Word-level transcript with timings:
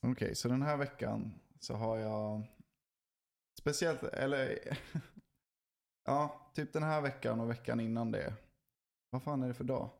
Okej, 0.00 0.34
så 0.34 0.48
den 0.48 0.62
här 0.62 0.76
veckan 0.76 1.32
så 1.60 1.74
har 1.74 1.96
jag 1.96 2.42
speciellt, 3.58 4.02
eller 4.02 4.58
ja, 6.04 6.50
typ 6.54 6.72
den 6.72 6.82
här 6.82 7.00
veckan 7.00 7.40
och 7.40 7.50
veckan 7.50 7.80
innan 7.80 8.10
det. 8.10 8.34
Vad 9.10 9.22
fan 9.22 9.42
är 9.42 9.48
det 9.48 9.54
för 9.54 9.64
dag? 9.64 9.90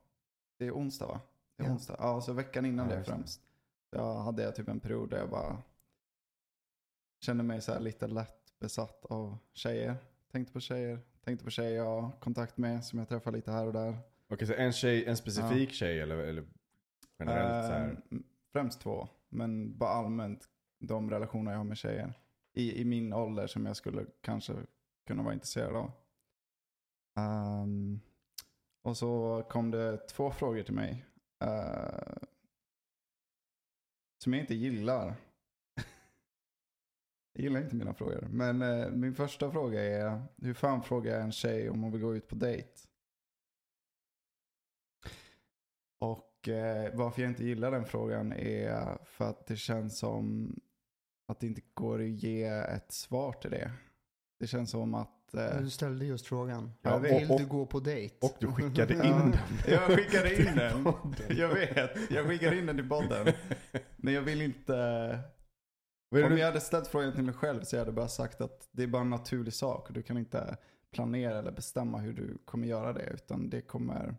Det 0.59 0.67
är 0.67 0.73
onsdag 0.73 1.07
va? 1.07 1.21
Det 1.57 1.63
är 1.63 1.67
Ja. 1.67 1.73
onsdag. 1.73 1.97
Ja, 1.99 2.21
så 2.21 2.33
veckan 2.33 2.65
innan 2.67 2.91
Ja, 2.91 2.97
det 2.97 3.05
främst. 3.05 3.41
Jag 3.91 4.15
hade 4.19 4.43
jag 4.43 4.55
typ 4.57 4.69
en 4.69 4.81
period 4.81 5.11
där 5.11 5.19
jag 5.19 5.31
bara 5.31 5.63
kände 7.21 7.43
mig 7.45 7.61
så 7.63 7.73
här 7.73 7.81
lite 7.81 8.07
lätt 8.07 8.59
besatt 8.59 9.05
av 9.05 9.39
tjejer. 9.53 9.97
Tänkte 10.33 10.53
på 10.53 10.61
tjejer, 10.61 11.01
tänkte 11.25 11.45
på 11.45 11.51
tjejer 11.51 11.77
jag 11.77 12.01
har 12.03 12.11
kontakt 12.21 12.57
med 12.57 12.85
som 12.85 12.99
jag 12.99 13.09
träffar 13.09 13.33
lite 13.33 13.51
här 13.51 13.67
och 13.67 13.73
där. 13.73 13.99
Okej, 14.29 14.47
så 14.47 14.55
en 14.55 14.73
tjej, 14.73 15.05
en 15.07 15.17
specifik 15.17 15.71
tjej 15.73 16.01
eller, 16.01 16.17
eller 16.17 16.45
generellt 17.19 17.67
så 17.67 17.73
här? 17.73 18.01
Eh, 18.11 18.19
Främst 18.53 18.81
två, 18.81 19.09
men 19.37 19.79
bara 19.79 19.91
allmänt 19.91 20.49
de 20.79 21.11
relationer 21.11 21.51
jag 21.51 21.59
har 21.59 21.65
med 21.65 21.77
tjejer. 21.77 22.15
I, 22.53 22.81
I 22.81 22.85
min 22.85 23.13
ålder 23.13 23.47
som 23.47 23.67
jag 23.67 23.77
skulle 23.77 24.07
kanske 24.21 24.55
kunna 25.07 25.23
vara 25.23 25.35
intresserad 25.35 25.77
av. 25.77 25.93
Um, 27.63 28.01
och 28.83 28.97
så 28.97 29.43
kom 29.51 29.71
det 29.71 29.97
två 30.09 30.31
frågor 30.31 30.63
till 30.63 30.75
mig. 30.75 31.07
Uh, 31.45 32.17
som 34.25 34.33
jag 34.33 34.43
inte 34.43 34.55
gillar. 34.55 35.07
jag 37.33 37.43
gillar 37.43 37.61
inte 37.61 37.77
mina 37.77 37.95
frågor. 37.95 38.29
Men 38.31 38.63
uh, 38.63 38.91
min 38.91 39.15
första 39.15 39.51
fråga 39.51 39.83
är, 39.83 40.23
hur 40.37 40.55
fan 40.55 40.83
frågar 40.83 41.13
jag 41.13 41.23
en 41.23 41.33
tjej 41.33 41.71
om 41.71 41.83
hon 41.83 41.93
vill 41.93 42.01
gå 42.01 42.17
ut 42.17 42.29
på 42.29 42.35
dejt? 42.35 42.71
Och 45.99 46.36
eh, 46.49 46.91
varför 46.95 47.23
jag 47.23 47.31
inte 47.31 47.45
gillar 47.45 47.71
den 47.71 47.85
frågan 47.85 48.33
är 48.33 48.99
för 49.05 49.25
att 49.31 49.47
det 49.47 49.57
känns 49.57 49.99
som 49.99 50.53
att 51.29 51.41
det 51.41 51.47
inte 51.47 51.61
går 51.75 52.01
att 52.03 52.09
ge 52.09 52.45
ett 52.45 52.93
svar 52.93 53.33
till 53.33 53.51
det. 53.51 53.71
Det 54.41 54.47
känns 54.47 54.71
som 54.71 54.95
att... 54.95 55.35
Eh, 55.35 55.61
Du 55.61 55.71
ställde 55.71 56.05
just 56.05 56.27
frågan. 56.27 56.73
Ja, 56.83 56.99
Vill 56.99 57.31
och- 57.31 57.41
du 57.41 57.47
gå 57.47 57.67
på 57.67 57.81
dejt? 57.81 58.17
Och 58.27 58.37
du 58.41 58.53
skickade 58.53 58.95
in 58.95 59.01
den. 59.01 59.35
Jag 59.69 59.81
skickade 59.83 60.35
in 60.41 60.57
den. 60.57 60.95
Jag 61.37 61.49
vet, 61.55 62.11
jag 62.11 62.27
skickade 62.27 62.59
in 62.59 62.67
den 62.67 62.77
till 62.77 62.89
podden. 62.89 63.27
Men 63.97 64.15
jag 64.15 64.23
vill 64.23 64.43
inte... 64.43 64.75
Om 66.11 66.39
jag 66.39 66.47
hade 66.47 66.61
ställt 66.61 66.89
frågan 66.89 67.13
till 67.13 67.25
mig 67.25 67.35
själv 67.35 67.63
så 67.63 67.77
hade 67.79 67.89
jag 67.89 67.95
bara 67.95 68.09
sagt 68.09 68.41
att 68.41 68.69
det 68.73 68.83
är 68.83 68.87
bara 68.87 69.03
en 69.03 69.11
naturlig 69.11 69.53
sak. 69.53 69.89
Du 69.91 70.03
kan 70.03 70.19
inte 70.19 70.57
planera 70.93 71.39
eller 71.39 71.53
bestämma 71.53 71.99
hur 71.99 72.13
du 72.13 72.39
kommer 72.45 72.67
göra 72.69 72.93
det. 72.93 73.05
Utan 73.15 73.51
det 73.51 73.61
kommer... 73.61 74.17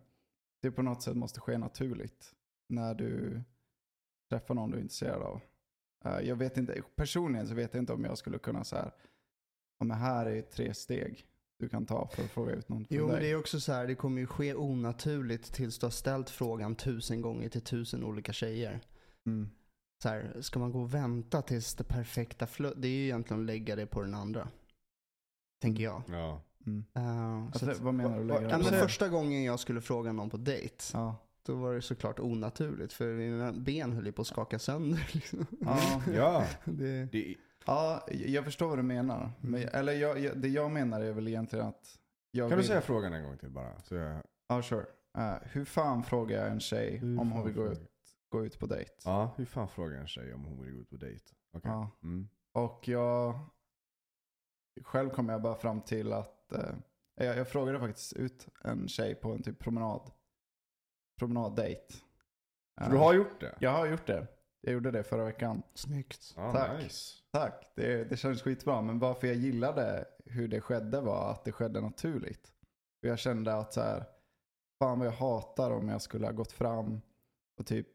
Det 0.62 0.72
på 0.72 0.82
något 0.82 1.02
sätt 1.04 1.18
måste 1.18 1.40
ske 1.40 1.58
naturligt. 1.58 2.34
När 2.70 2.96
du 2.96 3.42
träffar 4.30 4.56
någon 4.56 4.72
du 4.72 4.78
är 4.78 4.82
intresserad 4.82 5.22
av. 5.22 5.42
Eh, 6.06 6.20
Jag 6.28 6.36
vet 6.36 6.58
inte, 6.58 6.82
personligen 6.96 7.48
så 7.48 7.54
vet 7.56 7.74
jag 7.74 7.82
inte 7.82 7.94
om 7.94 8.04
jag 8.06 8.18
skulle 8.18 8.40
kunna 8.40 8.64
så 8.64 8.76
här. 8.76 8.92
Ja 9.80 9.86
men 9.86 9.98
här 9.98 10.26
är 10.26 10.42
tre 10.42 10.74
steg 10.74 11.26
du 11.60 11.70
kan 11.70 11.86
ta 11.86 12.08
för 12.08 12.24
att 12.24 12.30
fråga 12.32 12.52
ut 12.54 12.70
någon 12.70 12.86
från 12.86 12.98
Jo, 12.98 13.06
men 13.06 13.16
dig. 13.16 13.24
det 13.24 13.32
är 13.32 13.36
också 13.40 13.60
så 13.60 13.74
här, 13.74 13.88
det 13.88 13.96
kommer 13.96 14.22
ju 14.22 14.28
ske 14.28 14.56
onaturligt 14.56 15.54
tills 15.54 15.80
du 15.80 15.86
har 15.86 15.92
ställt 15.92 16.30
frågan 16.30 16.76
tusen 16.76 17.22
gånger 17.22 17.50
till 17.50 17.62
tusen 17.62 18.04
olika 18.04 18.34
tjejer. 18.34 18.80
Mm. 19.26 19.50
Så 20.04 20.10
här, 20.10 20.42
ska 20.42 20.60
man 20.60 20.72
gå 20.72 20.82
och 20.82 20.94
vänta 20.94 21.42
tills 21.42 21.76
det 21.76 21.84
perfekta 21.84 22.46
flö- 22.46 22.74
Det 22.78 22.88
är 22.88 22.92
ju 22.92 23.04
egentligen 23.04 23.40
att 23.42 23.46
lägga 23.46 23.76
det 23.76 23.86
på 23.86 24.02
den 24.02 24.14
andra. 24.14 24.50
Tänker 25.62 25.84
jag. 25.84 26.02
Ja. 26.10 26.42
Mm. 26.68 26.86
Uh, 26.98 27.46
Alltså, 27.46 27.72
att, 27.72 27.80
vad 27.80 27.94
menar 27.94 28.18
du? 28.18 28.24
Lägga 28.24 28.50
ja, 28.50 28.58
men 28.58 28.66
första 28.66 29.10
gången 29.10 29.44
jag 29.44 29.60
skulle 29.60 29.82
fråga 29.82 30.12
någon 30.12 30.30
på 30.30 30.38
dejt, 30.38 30.84
Ja. 30.94 31.16
då 31.46 31.56
var 31.56 31.74
det 31.74 31.82
såklart 31.82 32.20
onaturligt. 32.20 32.94
För 32.94 33.14
mina 33.14 33.52
ben 33.52 33.94
höll 33.94 34.06
ju 34.06 34.12
på 34.12 34.22
att 34.22 34.28
skaka 34.28 34.60
sönder. 34.60 35.10
Liksom. 35.14 35.46
Ja. 35.62 36.02
ja. 36.16 36.46
Det, 36.66 37.06
Det, 37.06 37.36
ja, 37.66 38.08
jag 38.10 38.46
förstår 38.46 38.68
vad 38.68 38.78
du 38.80 38.84
menar. 38.84 39.32
Men, 39.42 39.62
eller 39.62 39.94
jag, 39.94 40.20
jag, 40.20 40.38
det 40.42 40.48
jag 40.48 40.72
menar 40.72 41.02
är 41.02 41.12
väl 41.14 41.28
egentligen 41.28 41.66
att... 41.68 42.00
Jag 42.32 42.50
kan 42.50 42.58
vill, 42.58 42.64
du 42.64 42.68
säga 42.68 42.82
frågan 42.82 43.14
en 43.14 43.24
gång 43.24 43.38
till 43.38 43.50
bara? 43.50 43.82
Så 43.82 43.96
jag, 43.96 44.22
Ja, 44.50 44.62
sure. 44.62 44.86
Eh, 45.18 45.34
hur 45.44 45.66
fan 45.66 46.04
frågar 46.04 46.38
jag 46.44 46.52
en 46.52 46.60
tjej 46.60 46.98
Hur 46.98 47.20
om 47.20 47.32
hon 47.32 47.46
vill 47.46 47.54
gå 47.54 47.72
ut, 47.72 47.90
gå 48.30 48.46
ut 48.46 48.60
på 48.60 48.66
dejt? 48.66 48.92
ja, 49.06 49.34
hur 49.38 49.46
fan 49.46 49.68
frågar 49.68 49.98
en 50.00 50.08
tjej 50.08 50.34
om 50.34 50.46
hon 50.46 50.62
vill 50.62 50.74
gå 50.74 50.82
ut 50.82 50.90
på 50.90 50.98
dejt? 50.98 51.24
Okej. 51.54 51.72
Ja. 51.72 51.90
Mm. 52.04 52.28
Och 52.54 52.88
jag... 52.88 53.40
Själv 54.84 55.10
kom 55.10 55.30
jag 55.30 55.42
bara 55.42 55.56
fram 55.56 55.82
till 55.82 56.14
att... 56.14 56.52
Eh, 56.54 56.74
jag, 57.16 57.38
jag 57.38 57.48
frågade 57.50 57.80
faktiskt 57.80 58.14
ut 58.14 58.48
en 58.64 58.88
tjej 58.88 59.16
på 59.16 59.32
en 59.32 59.44
typ 59.44 59.60
promenad. 59.60 60.12
Promenaddejt. 61.20 61.94
Så 61.94 62.84
Eh, 62.84 62.90
du 62.92 62.98
har 62.98 63.14
gjort 63.14 63.40
det? 63.40 63.56
Jag 63.60 63.72
har 63.72 63.86
gjort 63.88 64.08
det. 64.08 64.28
Jag 64.62 64.74
gjorde 64.74 64.92
det 64.92 65.04
förra 65.04 65.24
veckan. 65.26 65.64
snyggt. 65.74 66.34
Ja, 66.36 66.52
Tack. 66.52 66.84
Nice. 66.84 67.14
Tack, 67.32 67.72
det, 67.76 68.04
det 68.04 68.18
känns 68.18 68.42
skitbra. 68.42 68.82
Men 68.82 69.00
varför 69.00 69.28
jag 69.28 69.36
gillade 69.36 70.06
hur 70.26 70.48
det 70.48 70.62
skedde 70.62 71.02
var 71.02 71.32
att 71.32 71.46
det 71.46 71.52
skedde 71.52 71.82
naturligt. 71.82 72.52
För 73.02 73.08
jag 73.08 73.20
kände 73.20 73.54
att 73.56 73.74
så 73.74 73.82
här, 73.82 74.04
fan 74.80 75.00
vad 75.00 75.08
jag 75.08 75.12
hatar 75.14 75.72
om 75.72 75.90
jag 75.90 76.02
skulle 76.02 76.26
ha 76.26 76.32
gått 76.34 76.52
fram 76.52 77.02
och 77.60 77.66
typ, 77.66 77.88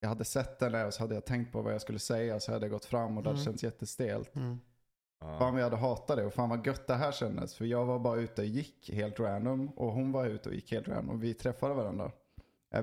jag 0.00 0.08
hade 0.08 0.24
sett 0.24 0.60
henne 0.60 0.84
och 0.84 0.94
så 0.94 1.02
hade 1.02 1.14
jag 1.14 1.24
tänkt 1.24 1.52
på 1.52 1.62
vad 1.62 1.74
jag 1.74 1.80
skulle 1.80 1.98
säga 1.98 2.34
och 2.34 2.42
så 2.42 2.52
hade 2.52 2.64
jag 2.66 2.70
gått 2.72 2.84
fram 2.84 3.16
och 3.16 3.22
det 3.22 3.28
hade 3.28 3.40
Mm. 3.40 3.44
känts 3.44 3.62
jättestelt. 3.64 4.34
Mm. 4.34 4.58
Ja. 5.26 5.38
Fan 5.38 5.56
jag 5.56 5.64
hade 5.64 5.76
hatat 5.76 6.16
det 6.16 6.24
och 6.24 6.32
fan 6.34 6.48
vad 6.48 6.66
gött 6.66 6.86
det 6.86 6.94
här 6.94 7.12
kändes. 7.12 7.54
För 7.54 7.64
jag 7.64 7.86
var 7.86 7.98
bara 7.98 8.16
ute 8.20 8.42
och 8.42 8.46
gick 8.48 8.90
helt 8.92 9.20
random 9.20 9.68
och 9.68 9.92
hon 9.92 10.12
var 10.12 10.26
ute 10.26 10.48
och 10.48 10.54
gick 10.54 10.72
helt 10.72 10.88
random. 10.88 11.10
Och 11.16 11.22
vi 11.24 11.34
träffade 11.34 11.74
varandra. 11.74 12.10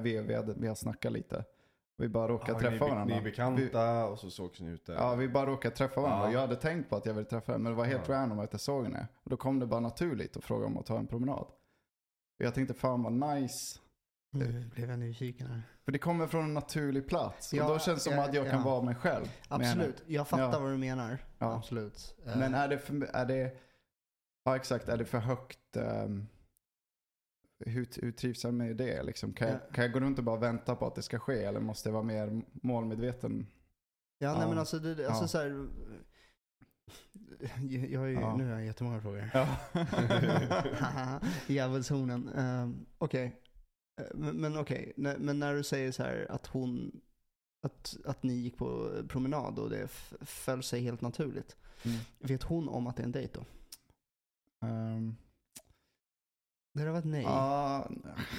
Vi, 0.02 0.22
vi, 0.22 0.36
hade, 0.36 0.54
vi 0.54 0.68
har 0.68 0.76
snackat 0.76 1.12
lite. 1.12 1.44
Vi 1.98 2.08
bara 2.10 2.28
råkade 2.28 2.52
Ja, 2.52 2.60
träffa 2.60 2.86
ni, 2.86 2.92
varandra. 2.92 3.16
Ni 3.16 3.20
är 3.20 3.24
bekanta 3.24 4.06
och 4.08 4.20
så 4.20 4.30
sågs 4.30 4.60
ni 4.62 4.70
ute. 4.72 4.92
Ja, 4.92 5.16
vi 5.16 5.28
bara 5.28 5.46
råkade 5.46 5.76
träffa 5.76 6.02
varandra. 6.02 6.26
Ja. 6.28 6.34
Jag 6.34 6.40
hade 6.40 6.56
tänkt 6.56 6.90
på 6.90 6.96
att 6.96 7.06
jag 7.06 7.14
ville 7.14 7.26
träffa 7.26 7.52
henne, 7.52 7.64
men 7.64 7.72
det 7.72 7.78
var 7.78 7.86
helt 7.86 8.08
Ja. 8.10 8.14
random 8.16 8.40
att 8.40 8.54
jag 8.54 8.62
såg 8.62 8.84
henne. 8.84 9.08
Och 9.24 9.30
då 9.30 9.38
kom 9.38 9.60
det 9.60 9.66
bara 9.66 9.80
naturligt 9.80 10.38
att 10.38 10.44
fråga 10.44 10.66
om 10.66 10.78
att 10.78 10.86
ta 10.86 10.98
en 10.98 11.08
promenad. 11.08 11.46
Och 12.40 12.46
jag 12.46 12.56
tänkte 12.56 12.74
fan 12.74 13.04
vad 13.04 13.14
nice. 13.14 13.80
Nu 14.32 14.70
blev 14.76 14.90
jag 14.90 15.00
nyfiken 15.00 15.48
här. 15.48 15.62
För 15.86 15.92
det 15.92 16.00
kommer 16.00 16.28
från 16.28 16.46
en 16.46 16.54
naturlig 16.54 17.08
plats. 17.08 17.54
Ja, 17.54 17.64
och 17.66 17.70
då 17.70 17.80
känns 17.80 18.04
det 18.04 18.10
som 18.12 18.20
att 18.20 18.34
jag 18.34 18.50
kan 18.50 18.60
ja. 18.60 18.66
vara 18.66 18.82
mig 18.84 18.96
själv. 18.96 19.26
Absolut, 19.48 20.04
jag 20.08 20.28
fattar 20.28 20.54
Ja. 20.54 20.60
vad 20.60 20.72
du 20.72 20.78
menar. 20.78 21.18
Ja. 21.38 21.56
Absolut. 21.56 22.16
Eh, 22.26 22.38
Men 22.38 22.54
är 22.54 22.68
det, 22.68 22.78
för, 22.80 23.04
är 23.04 23.26
det, 23.26 23.58
ja 24.44 24.56
exakt, 24.56 24.90
är 24.90 24.98
det 24.98 25.06
för 25.06 25.18
högt? 25.20 25.76
ehm, 25.76 26.28
hur, 27.66 27.88
hur 28.02 28.12
trivs 28.12 28.44
jag 28.44 28.54
med 28.54 28.76
det? 28.78 29.04
Liksom? 29.04 29.34
Kan, 29.34 29.48
jag, 29.48 29.58
Ja. 29.58 29.74
kan 29.74 29.84
jag 29.84 29.94
gå 29.94 30.00
runt 30.00 30.18
och 30.18 30.24
bara 30.24 30.38
vänta 30.40 30.76
på 30.76 30.88
att 30.88 30.96
det 30.96 31.02
ska 31.02 31.20
ske? 31.20 31.44
Eller 31.44 31.60
måste 31.60 31.90
jag 31.90 31.94
vara 31.94 32.04
mer 32.04 32.42
målmedveten? 32.52 33.48
Ja, 34.18 34.38
nej 34.38 34.48
men 34.48 34.58
alltså, 34.58 34.80
det, 34.80 35.08
alltså 35.08 35.24
Ja. 35.24 35.28
så 35.28 35.38
här, 35.38 35.68
jag, 37.90 38.00
har 38.00 38.08
ju- 38.08 38.14
Ja. 38.20 38.36
Nu 38.38 38.44
har 38.46 38.52
jag 38.52 38.66
jättemånga 38.66 39.02
frågor. 39.02 39.30
Ja. 39.34 39.48
Djävulshornen. 41.48 42.30
Um, 42.36 42.86
okej. 42.98 43.26
Eh, 43.26 43.32
Men, 44.14 44.36
men 44.42 44.58
okej, 44.58 44.94
Nä- 44.98 45.18
men 45.20 45.40
när 45.40 45.56
du 45.56 45.64
säger 45.64 45.92
så 45.92 46.04
här 46.04 46.32
att 46.32 46.48
hon, 46.48 47.02
att, 47.62 47.98
att 48.06 48.24
ni 48.24 48.34
gick 48.34 48.58
på 48.58 48.92
promenad 49.10 49.60
och 49.60 49.70
det 49.70 49.88
föll 50.22 50.64
sig 50.64 50.82
helt 50.82 51.02
naturligt. 51.02 51.56
Mm. 51.86 51.98
Vet 52.20 52.44
hon 52.44 52.70
om 52.70 52.88
att 52.88 52.96
det 52.96 53.02
är 53.04 53.06
en 53.06 53.12
dejt 53.12 53.34
då? 53.40 53.46
Ehm, 54.68 55.16
Det 56.74 56.82
har 56.84 56.90
varit 56.92 57.06
nej. 57.06 57.24
Ja, 57.24 57.90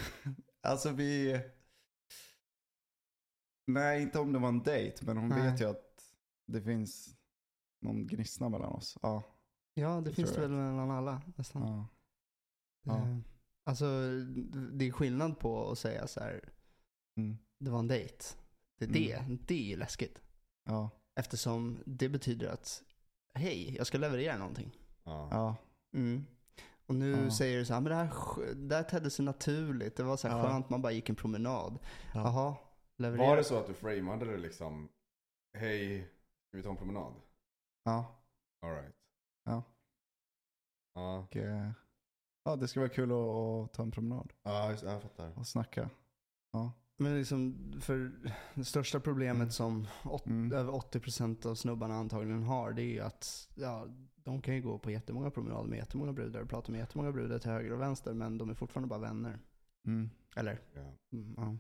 alltså 0.63 0.91
vi... 0.91 1.41
Nej, 3.67 4.03
inte 4.03 4.19
om 4.19 4.33
det 4.33 4.39
var 4.39 4.49
en 4.49 4.63
dejt, 4.63 5.05
men 5.07 5.17
hon 5.17 5.29
Nej. 5.29 5.43
vet 5.43 5.61
ju 5.61 5.65
att 5.65 6.15
det 6.47 6.63
finns 6.63 7.17
någon 7.83 8.07
gnissla 8.07 8.49
mellan 8.49 8.73
oss. 8.73 8.99
Ja. 9.03 9.23
ja, 9.75 9.95
det, 10.01 10.01
det 10.11 10.15
finns 10.15 10.33
det 10.33 10.41
väl 10.41 10.51
mellan 10.51 10.91
alla 10.91 11.23
nästan. 11.37 11.63
ja. 11.63 11.87
ja. 12.83 13.17
Alltså, 13.71 13.85
det 14.73 14.85
är 14.89 14.93
skillnad 14.93 15.39
på 15.39 15.71
att 15.71 15.79
säga 15.79 16.07
så 16.07 16.21
här, 16.21 16.41
Mm. 17.17 17.39
det 17.59 17.71
var 17.71 17.79
en 17.79 17.89
dejt. 17.89 18.25
Det, 18.79 18.85
Mm. 18.85 18.95
det, 19.03 19.37
det 19.47 19.55
är 19.55 19.69
ju 19.69 19.77
läskigt. 19.77 20.23
Ja. 20.65 20.91
Eftersom 21.21 21.83
det 21.87 22.09
betyder 22.09 22.49
att, 22.49 22.83
hej, 23.35 23.75
jag 23.77 23.87
ska 23.87 23.99
leverera 23.99 24.39
någonting. 24.39 24.79
Ja. 25.05 25.29
Ja. 25.31 25.57
Mm. 25.99 26.27
Och 26.87 26.95
nu 26.95 27.11
Ja. 27.25 27.31
säger 27.31 27.59
du 27.59 27.65
så 27.65 27.75
här, 27.75 27.81
men 27.81 27.91
det 27.91 27.97
här, 27.97 28.55
det 28.55 28.75
här 28.77 28.83
tedde 28.83 29.11
sig 29.11 29.25
naturligt. 29.25 29.97
Det 29.97 30.03
var 30.03 30.17
så 30.17 30.29
här 30.29 30.39
Ja. 30.39 30.43
skönt, 30.45 30.71
man 30.71 30.83
bara 30.83 30.93
gick 30.93 31.09
en 31.09 31.17
promenad. 31.17 31.79
Ja. 32.15 32.21
Jaha, 32.21 32.57
leverera. 32.97 33.27
Var 33.29 33.37
det 33.37 33.45
så 33.45 33.59
att 33.59 33.67
du 33.67 33.75
framade 33.75 34.25
det 34.25 34.37
liksom, 34.39 34.89
hej, 35.59 36.09
ska 36.49 36.57
vi 36.57 36.63
ta 36.63 36.71
en 36.71 36.77
promenad? 36.77 37.13
Ja. 37.85 38.23
Alright. 38.63 38.95
Ja. 39.45 39.63
Ja, 40.95 41.19
Och, 41.19 41.37
eh, 41.37 41.71
ja, 42.45 42.57
det 42.57 42.69
ska 42.69 42.81
vara 42.81 42.91
kul 42.91 43.13
att, 43.13 43.17
att 43.19 43.73
ta 43.73 43.83
en 43.83 43.91
promenad 43.91 44.33
ja 44.43 44.71
just, 44.71 44.83
jag 44.83 45.03
fattar. 45.03 45.39
och 45.39 45.47
snacka. 45.47 45.91
Ja. 46.53 46.73
Men 46.97 47.17
liksom, 47.19 47.73
för 47.81 48.13
det 48.55 48.65
största 48.65 49.01
problemet 49.01 49.37
Mm. 49.37 49.51
som 49.51 49.87
åt, 50.05 50.27
Mm. 50.27 50.53
över 50.53 50.73
80% 50.73 51.47
av 51.47 51.55
snubbarna 51.55 51.95
antagligen 51.95 52.43
har, 52.43 52.73
det 52.73 52.83
är 52.83 52.93
ju 52.93 53.01
att 53.01 53.49
ja, 53.55 53.87
de 54.17 54.43
kan 54.43 54.55
ju 54.55 54.63
gå 54.63 54.79
på 54.79 54.91
jättemånga 54.91 55.31
promenader 55.31 55.69
med 55.69 55.77
jättemånga 55.79 56.13
brudar 56.13 56.41
och 56.41 56.49
prata 56.49 56.73
med 56.73 56.79
jättemånga 56.79 57.13
brudar 57.13 57.39
till 57.39 57.51
höger 57.51 57.73
och 57.73 57.81
vänster, 57.81 58.15
men 58.15 58.39
de 58.39 58.51
är 58.51 58.55
fortfarande 58.55 58.89
bara 58.89 58.99
vänner. 59.01 59.39
Mm. 59.87 60.11
Eller? 60.37 60.61
Ja. 60.75 60.95
Mm, 61.13 61.35
ja. 61.37 61.57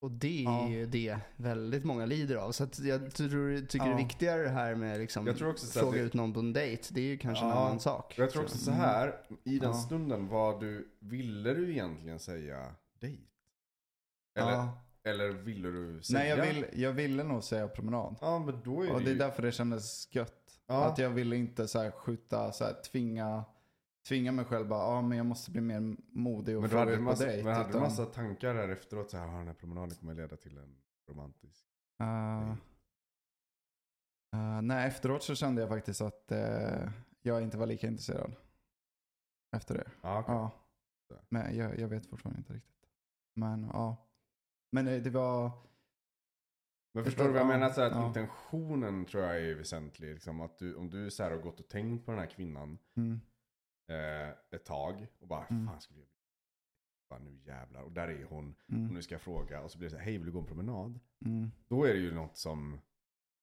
Och 0.00 0.10
det 0.10 0.38
är 0.40 0.44
Ja. 0.44 0.68
ju 0.68 0.86
det 0.86 1.18
väldigt 1.36 1.84
många 1.84 2.06
lider 2.06 2.36
av. 2.36 2.52
Så 2.52 2.64
att 2.64 2.78
jag 2.78 3.14
tror, 3.14 3.60
tycker 3.66 3.84
det 3.84 3.90
är 3.90 3.90
Ja. 3.90 3.96
viktigare 3.96 4.42
det 4.42 4.48
här 4.48 4.74
med 4.74 4.98
liksom 5.00 5.26
Jag 5.26 5.36
tror 5.38 5.50
också 5.50 5.66
så 5.66 5.78
att 5.78 5.84
fråga 5.84 5.98
det- 5.98 6.04
ut 6.04 6.14
någon 6.14 6.32
på 6.32 6.40
en 6.40 6.52
dejt. 6.52 6.88
Det 6.94 7.00
är 7.00 7.04
ju 7.04 7.18
kanske 7.18 7.44
en 7.44 7.50
Ja. 7.50 7.56
annan 7.66 7.80
sak. 7.80 8.14
Jag 8.18 8.30
tror 8.30 8.42
också 8.42 8.58
så 8.58 8.70
Mm. 8.70 8.82
här, 8.82 9.20
i 9.44 9.58
den 9.58 9.68
Ja. 9.70 9.74
stunden, 9.76 10.28
vad 10.28 10.60
du, 10.60 10.88
ville 10.98 11.54
du 11.54 11.70
egentligen 11.70 12.18
säga 12.18 12.74
dejt? 13.00 13.22
Eller, 14.38 14.50
Ja. 14.52 14.82
eller 15.04 15.28
ville 15.28 15.68
du 15.70 16.02
säga? 16.02 16.18
Nej, 16.18 16.28
jag, 16.28 16.46
vill, 16.46 16.66
jag 16.82 16.92
ville 16.92 17.22
nog 17.24 17.44
säga 17.44 17.68
promenad. 17.68 18.16
Ja, 18.20 18.38
men 18.38 18.60
då 18.64 18.82
är 18.82 18.90
Och 18.92 18.98
det 18.98 19.04
det 19.04 19.10
är 19.10 19.12
ju... 19.12 19.18
därför 19.18 19.42
det 19.42 19.52
kändes 19.52 20.08
gött. 20.14 20.36
Ja. 20.66 20.84
Att 20.84 20.98
jag 20.98 21.10
ville 21.10 21.36
inte 21.36 21.68
så 21.68 21.78
här 21.78 21.90
skjuta, 21.90 22.52
så 22.52 22.64
här, 22.64 22.74
tvinga, 22.92 23.44
tvinga 24.08 24.32
mig 24.32 24.44
själv 24.44 24.68
bara, 24.68 24.94
ja 24.94 25.02
men 25.02 25.18
jag 25.18 25.26
måste 25.26 25.50
bli 25.50 25.60
mer 25.60 25.96
modig 26.12 26.56
och 26.56 26.60
Men 26.62 26.70
fråga 26.70 26.90
ut 26.90 26.96
på 26.96 27.02
massa, 27.02 27.24
dejt. 27.24 27.44
men 27.44 27.52
hade 27.54 27.64
du 27.64 27.70
utan, 27.70 27.82
massa 27.82 28.06
tankar 28.06 28.54
här 28.54 28.68
efteråt? 28.68 29.10
Så 29.10 29.16
här, 29.16 29.28
"Ah, 29.28 29.38
den 29.38 29.46
här 29.46 29.54
promenaden 29.54 29.96
kommer 29.96 30.14
leda 30.14 30.36
till 30.36 30.58
en 30.58 30.76
romantisk 31.08 31.64
eh, 32.02 32.40
dejt." 32.46 32.60
eh, 34.36 34.62
nej, 34.62 34.88
efteråt 34.88 35.22
så 35.22 35.34
kände 35.34 35.60
jag 35.60 35.68
faktiskt 35.70 36.00
att 36.00 36.32
eh, 36.32 36.90
jag 37.22 37.42
inte 37.42 37.58
var 37.58 37.66
lika 37.66 37.86
intresserad. 37.86 38.34
Efter 39.56 39.74
det. 39.74 39.90
Ja, 40.02 40.18
okej. 40.20 40.34
Ja. 40.34 40.50
Men 41.28 41.56
jag, 41.56 41.78
jag 41.78 41.88
vet 41.88 42.06
fortfarande 42.06 42.38
inte 42.38 42.52
riktigt. 42.52 42.86
Men 43.36 43.70
ja. 43.72 43.96
Men 44.72 44.84
det, 44.84 45.00
det 45.00 45.10
var, 45.10 45.50
Men 46.94 47.04
förstår 47.04 47.24
du 47.24 47.30
vad 47.30 47.40
jag 47.40 47.46
Ja, 47.46 47.52
menar? 47.52 47.70
Så 47.70 47.80
här, 47.80 47.90
att 47.90 47.96
ja. 47.96 48.06
intentionen 48.06 49.04
tror 49.04 49.24
jag 49.24 49.36
är 49.44 49.54
väsentlig. 49.54 50.12
Liksom, 50.14 50.40
att 50.40 50.58
du, 50.58 50.74
om 50.74 50.90
du 50.90 51.10
så 51.10 51.22
här 51.22 51.30
har 51.30 51.38
gått 51.38 51.60
och 51.60 51.68
tänkt 51.68 52.04
på 52.06 52.10
den 52.12 52.20
här 52.20 52.26
kvinnan 52.26 52.78
mm, 52.96 53.12
eh, 53.12 53.18
ett 54.50 54.64
tag 54.64 55.06
och 55.20 55.26
bara, 55.28 55.44
Mm. 55.46 55.66
fan 55.66 55.80
skulle 55.80 56.00
jag 56.00 56.08
bara, 57.10 57.18
nu 57.18 57.38
jävlar. 57.44 57.82
Och 57.82 57.92
där 57.92 58.08
är 58.08 58.24
hon. 58.24 58.54
Och 58.66 58.72
mm, 58.72 58.94
nu 58.94 59.02
ska 59.02 59.14
jag 59.14 59.22
fråga. 59.22 59.60
Och 59.60 59.70
så 59.70 59.78
blir 59.78 59.88
det 59.88 59.90
så 59.90 59.96
här, 59.98 60.04
hej 60.04 60.16
vill 60.18 60.26
du 60.26 60.32
gå 60.32 60.38
en 60.40 60.46
promenad? 60.46 61.00
mm. 61.24 61.50
Då 61.68 61.84
är 61.84 61.92
det 61.94 62.00
ju 62.00 62.14
något 62.14 62.36
som 62.36 62.80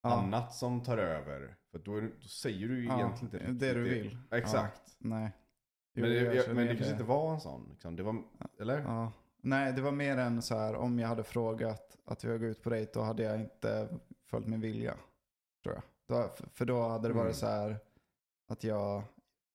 Ja, 0.01 0.13
annat 0.19 0.53
som 0.55 0.83
tar 0.83 0.97
över. 0.97 1.55
För 1.71 1.79
då, 1.79 1.99
det- 1.99 2.11
då 2.21 2.27
säger 2.27 2.67
du 2.67 2.79
ju 2.79 2.85
Ja, 2.85 2.95
egentligen 2.99 3.49
inte 3.49 3.65
det 3.65 3.73
du 3.73 3.83
riktigt 3.83 4.11
vill. 4.13 4.17
Exakt. 4.31 4.95
nej. 4.97 5.31
Jo, 5.93 6.01
Men, 6.01 6.09
det, 6.11 6.15
jag 6.17 6.35
jag, 6.35 6.47
men 6.55 6.67
det 6.67 6.75
kanske 6.75 6.91
inte 6.91 7.03
var 7.03 7.33
en 7.33 7.39
sån. 7.41 7.67
Liksom. 7.69 7.95
Det 7.95 8.03
var, 8.03 8.23
eller? 8.59 8.79
Ja. 8.81 9.11
Nej, 9.41 9.73
det 9.73 9.81
var 9.81 9.91
mer 9.91 10.17
än 10.17 10.41
så 10.41 10.55
här 10.57 10.75
om 10.75 10.99
jag 10.99 11.07
hade 11.07 11.23
frågat 11.23 11.97
att 12.05 12.23
vi 12.23 12.27
går 12.37 12.43
ut 12.43 12.63
på 12.63 12.69
dejt, 12.69 12.91
då 12.93 13.01
hade 13.01 13.23
jag 13.23 13.39
inte 13.39 13.99
följt 14.25 14.47
min 14.47 14.61
vilja. 14.61 14.97
Tror 15.63 15.75
jag. 15.75 15.83
Då, 16.07 16.35
för 16.53 16.65
då 16.65 16.87
hade 16.87 17.07
det 17.07 17.13
varit 17.13 17.23
Mm. 17.25 17.33
så 17.33 17.47
här 17.47 17.77
att 18.47 18.63
jag, 18.63 19.03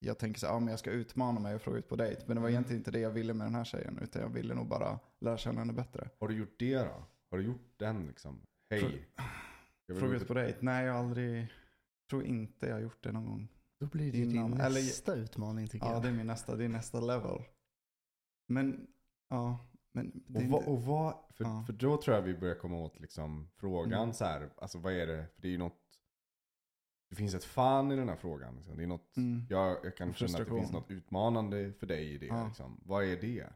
jag 0.04 0.18
tänker 0.18 0.40
så 0.40 0.46
här, 0.46 0.54
ja 0.54 0.58
men 0.60 0.68
jag 0.68 0.78
ska 0.78 0.90
utmana 0.90 1.40
mig 1.40 1.54
och 1.54 1.62
fråga 1.62 1.78
ut 1.78 1.88
på 1.88 1.96
dejt. 1.96 2.22
Men 2.26 2.36
det 2.36 2.40
var 2.42 2.48
egentligen 2.48 2.80
inte 2.80 2.90
det 2.90 3.00
jag 3.00 3.10
ville 3.10 3.34
med 3.34 3.46
den 3.46 3.54
här 3.54 3.64
tjejen, 3.64 3.98
utan 4.02 4.22
jag 4.22 4.28
ville 4.28 4.54
nog 4.54 4.66
bara 4.68 4.98
lära 5.20 5.38
känna 5.38 5.58
henne 5.58 5.72
bättre. 5.72 6.08
Har 6.18 6.28
du 6.28 6.34
gjort 6.36 6.54
det 6.58 6.78
då? 6.78 7.04
Har 7.30 7.38
du 7.38 7.44
gjort 7.44 7.74
den 7.76 8.06
liksom? 8.06 8.40
Hej. 8.70 9.08
Jag 9.86 9.98
Fråga 9.98 10.16
ut 10.16 10.28
på 10.28 10.34
dejt? 10.34 10.58
Nej, 10.60 10.86
jag 10.86 10.92
har 10.92 10.98
aldrig, 11.00 11.52
tror 12.10 12.24
inte 12.24 12.66
jag 12.66 12.74
har 12.74 12.80
gjort 12.80 13.02
det 13.04 13.12
någon 13.12 13.26
gång. 13.26 13.48
Då 13.80 13.86
blir 13.86 14.12
det 14.12 14.18
ju 14.18 14.24
din 14.26 14.52
eller- 14.60 14.80
nästa 14.80 15.14
utmaning 15.14 15.68
tycker 15.68 15.86
Ja, 15.86 15.92
jag. 15.92 16.02
det 16.02 16.08
är 16.08 16.12
min 16.12 16.26
nästa, 16.26 16.56
det 16.56 16.64
är 16.64 16.68
nästa 16.68 17.00
level. 17.00 17.42
Men, 18.48 18.86
ja. 19.28 19.58
Men 19.92 20.22
det 20.26 20.38
Och 20.38 20.44
inte- 20.44 20.70
och 20.70 20.82
vad 20.82 21.14
för, 21.30 21.44
Ja. 21.44 21.64
för 21.66 21.72
då 21.72 21.96
tror 22.02 22.16
jag 22.16 22.22
vi 22.22 22.34
börjar 22.34 22.54
komma 22.54 22.76
åt 22.78 23.00
liksom 23.00 23.50
frågan 23.56 24.02
Mm. 24.02 24.12
så 24.14 24.24
här. 24.24 24.50
Alltså 24.56 24.78
vad 24.78 24.92
är 24.92 25.06
det? 25.06 25.26
För 25.34 25.42
det 25.42 25.48
är 25.48 25.52
ju 25.52 25.58
något. 25.58 25.78
Det 27.12 27.16
finns 27.16 27.34
ett 27.34 27.44
fan 27.44 27.92
i 27.92 27.96
den 27.96 28.08
här 28.08 28.16
frågan. 28.16 28.54
Liksom. 28.54 28.76
Det 28.76 28.82
är 28.82 28.86
något. 28.86 29.16
Mm. 29.16 29.46
Jag, 29.50 29.84
jag 29.84 29.96
kan 29.96 30.14
känna 30.14 30.38
att 30.38 30.46
det 30.48 30.54
finns 30.54 30.72
något 30.72 30.90
utmanande 30.90 31.72
för 31.72 31.86
dig 31.86 32.14
i 32.14 32.18
det. 32.18 32.26
Ja. 32.26 32.46
Liksom. 32.46 32.80
Vad 32.84 33.04
är 33.04 33.16
det? 33.20 33.46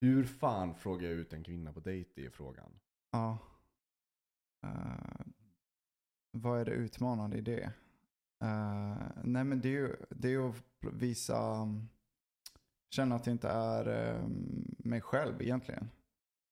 Hur 0.00 0.24
fan 0.24 0.74
frågar 0.74 1.08
jag 1.08 1.18
ut 1.18 1.32
en 1.32 1.44
kvinna 1.44 1.72
på 1.72 1.80
dejt? 1.80 2.26
är 2.26 2.30
frågan. 2.30 2.78
Ja. 3.10 3.38
Eh, 4.62 5.26
vad 6.30 6.60
är 6.60 6.64
det 6.64 6.70
utmanande 6.70 7.36
i 7.36 7.40
det? 7.40 7.72
Eh, 8.42 8.96
nej 9.24 9.44
men 9.44 9.60
det 9.60 9.68
är 9.68 9.72
ju 9.72 9.96
det 10.10 10.34
är 10.34 10.48
att 10.48 10.56
visa, 10.92 11.62
um, 11.62 11.88
känna 12.90 13.14
att 13.14 13.24
det 13.24 13.30
inte 13.30 13.48
är 13.48 14.14
um, 14.14 14.74
mig 14.78 15.00
själv 15.00 15.42
egentligen. 15.42 15.90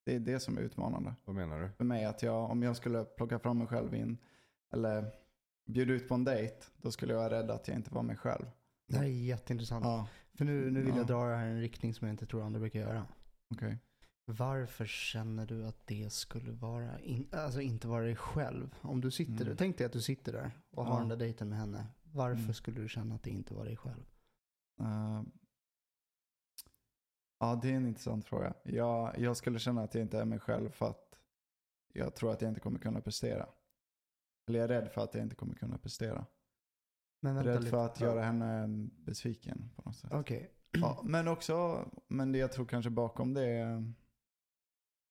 Det 0.04 0.14
är 0.14 0.20
det 0.20 0.40
som 0.40 0.58
är 0.58 0.62
utmanande. 0.62 1.14
Vad 1.24 1.36
menar 1.36 1.60
du? 1.60 1.70
För 1.70 1.84
mig 1.84 2.04
att 2.04 2.22
jag, 2.22 2.50
om 2.50 2.62
jag 2.62 2.76
skulle 2.76 3.04
plocka 3.04 3.38
fram 3.38 3.58
mig 3.58 3.66
själv 3.66 3.94
in, 3.94 4.18
eller 4.72 5.12
bjuda 5.68 5.92
ut 5.92 6.08
på 6.08 6.14
en 6.14 6.24
dejt, 6.24 6.56
då 6.76 6.90
skulle 6.92 7.12
jag 7.12 7.20
vara 7.20 7.30
rädd 7.38 7.50
att 7.50 7.68
jag 7.68 7.76
inte 7.76 7.94
var 7.94 8.02
mig 8.02 8.16
själv. 8.16 8.46
Det 8.88 8.96
här 8.96 9.04
är 9.04 9.08
jätteintressant. 9.08 9.84
Ja, 9.84 10.08
För 10.34 10.44
nu, 10.44 10.70
nu 10.70 10.80
vill 10.82 10.88
Ja. 10.94 10.96
jag 10.96 11.06
dra 11.06 11.24
det 11.24 11.36
här 11.36 11.46
i 11.46 11.50
en 11.50 11.60
riktning 11.60 11.94
som 11.94 12.06
jag 12.06 12.12
inte 12.14 12.26
tror 12.26 12.42
andra 12.42 12.60
brukar 12.60 12.80
göra. 12.80 13.06
okej. 13.54 13.78
Varför 14.30 14.86
känner 14.86 15.46
du 15.46 15.66
att 15.66 15.86
det 15.86 16.12
skulle 16.12 16.52
vara, 16.52 16.98
in, 17.00 17.28
alltså 17.32 17.60
inte 17.60 17.88
vara 17.88 18.04
dig 18.04 18.16
själv? 18.16 18.74
Om 18.80 19.00
du 19.00 19.10
sitter 19.10 19.32
Mm. 19.32 19.46
där, 19.48 19.54
tänk 19.54 19.78
dig 19.78 19.86
att 19.86 19.92
du 19.92 20.02
sitter 20.02 20.32
där 20.32 20.50
och 20.70 20.84
har 20.84 20.94
Ja. 20.94 20.98
den 21.00 21.08
där 21.08 21.16
dejten 21.16 21.48
med 21.48 21.58
henne. 21.58 21.86
Varför 22.02 22.42
Mm. 22.42 22.54
skulle 22.54 22.80
du 22.80 22.88
känna 22.88 23.14
att 23.14 23.22
det 23.22 23.30
inte 23.30 23.54
var 23.54 23.64
dig 23.64 23.76
själv? 23.76 24.04
Eh, 24.80 25.22
ja, 27.38 27.58
det 27.62 27.70
är 27.70 27.74
en 27.74 27.86
intressant 27.86 28.24
fråga. 28.26 28.54
Jag, 28.64 29.18
jag 29.18 29.36
skulle 29.36 29.58
känna 29.58 29.82
att 29.82 29.94
jag 29.94 30.02
inte 30.02 30.18
är 30.20 30.24
mig 30.24 30.38
själv 30.38 30.70
för 30.70 30.86
att 30.90 31.18
jag 31.92 32.14
tror 32.14 32.32
att 32.32 32.42
jag 32.42 32.48
inte 32.50 32.60
kommer 32.60 32.78
kunna 32.78 33.00
prestera. 33.00 33.48
Eller 34.48 34.58
jag 34.58 34.70
är 34.70 34.80
rädd 34.80 34.90
för 34.92 35.00
att 35.04 35.14
jag 35.14 35.22
inte 35.22 35.36
kommer 35.36 35.54
kunna 35.54 35.78
prestera. 35.78 36.26
Men 37.20 37.34
vänta 37.34 37.50
rädd 37.50 37.58
lite. 37.60 37.70
för 37.70 37.86
att 37.86 38.00
göra 38.00 38.22
henne 38.22 38.66
besviken 38.90 39.70
på 39.76 39.82
något 39.84 39.96
sätt. 39.96 40.10
Okej. 40.14 40.50
Ja, 40.70 41.00
men 41.04 41.28
också, 41.28 41.88
men 42.08 42.32
det 42.32 42.38
jag 42.38 42.52
tror 42.52 42.66
kanske 42.66 42.90
bakom 42.90 43.34
det 43.34 43.44
är, 43.46 43.94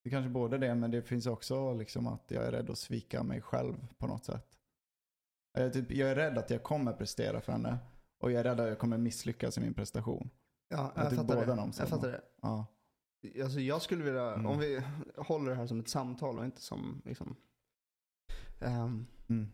det 0.03 0.09
är 0.09 0.11
kanske 0.11 0.29
både 0.29 0.57
det, 0.57 0.75
men 0.75 0.91
det 0.91 1.01
finns 1.01 1.27
också 1.27 1.73
liksom 1.73 2.07
att 2.07 2.31
jag 2.31 2.45
är 2.45 2.51
rädd 2.51 2.69
att 2.69 2.77
svika 2.77 3.23
mig 3.23 3.41
själv 3.41 3.87
på 3.97 4.07
något 4.07 4.25
sätt. 4.25 4.57
Jag 5.53 5.63
är, 5.65 5.69
typ, 5.69 5.91
jag 5.91 6.09
är 6.09 6.15
rädd 6.15 6.37
att 6.37 6.49
jag 6.49 6.63
kommer 6.63 6.93
prestera 6.93 7.41
för 7.41 7.51
henne 7.51 7.77
och 8.19 8.31
jag 8.31 8.39
är 8.39 8.43
rädd 8.43 8.59
att 8.59 8.67
jag 8.67 8.79
kommer 8.79 8.97
misslyckas 8.97 9.57
i 9.57 9.61
min 9.61 9.73
prestation. 9.73 10.29
Ja, 10.69 10.91
Jag 10.95 11.03
jag, 11.05 11.09
tycker 11.09 11.23
fattar 11.23 11.35
båda 11.35 11.55
det. 11.55 11.61
de 11.61 11.71
Jag 11.79 11.87
fattar 11.89 12.11
det. 12.11 12.21
Ja. 12.41 12.65
Alltså 13.43 13.59
jag 13.59 13.81
skulle 13.81 14.03
vilja, 14.03 14.33
Mm. 14.33 14.45
om 14.45 14.59
vi 14.59 14.81
håller 15.17 15.49
det 15.49 15.55
här 15.55 15.67
som 15.67 15.79
ett 15.79 15.89
samtal 15.89 16.39
och 16.39 16.45
inte 16.45 16.61
som 16.61 17.01
liksom. 17.05 17.35
ehm, 18.59 19.05
Mm. 19.29 19.51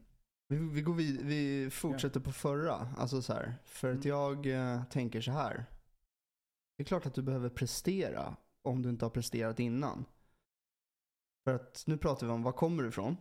vi, 0.48 0.58
vi 0.58 0.82
går 0.82 0.94
vid, 0.94 1.22
vi 1.22 1.70
fortsätter 1.70 2.20
på 2.20 2.32
förra. 2.32 2.74
Alltså 2.98 3.22
så 3.22 3.34
här, 3.34 3.56
för 3.64 3.88
att 3.92 4.06
Mm. 4.06 4.08
jag 4.18 4.46
eh, 4.48 4.84
tänker 4.84 5.22
så 5.22 5.32
här. 5.32 5.66
Det 6.78 6.84
är 6.84 6.86
klart 6.86 7.06
att 7.06 7.14
du 7.14 7.22
behöver 7.22 7.50
prestera 7.50 8.36
om 8.62 8.82
du 8.82 8.90
inte 8.90 9.06
har 9.06 9.10
presterat 9.10 9.60
innan. 9.60 10.06
För 11.44 11.56
att 11.56 11.84
nu 11.88 11.98
pratar 11.98 12.28
vi 12.28 12.34
om, 12.34 12.44
var 12.44 12.52
kommer 12.52 12.84
du 12.84 12.90
ifrån? 12.90 13.18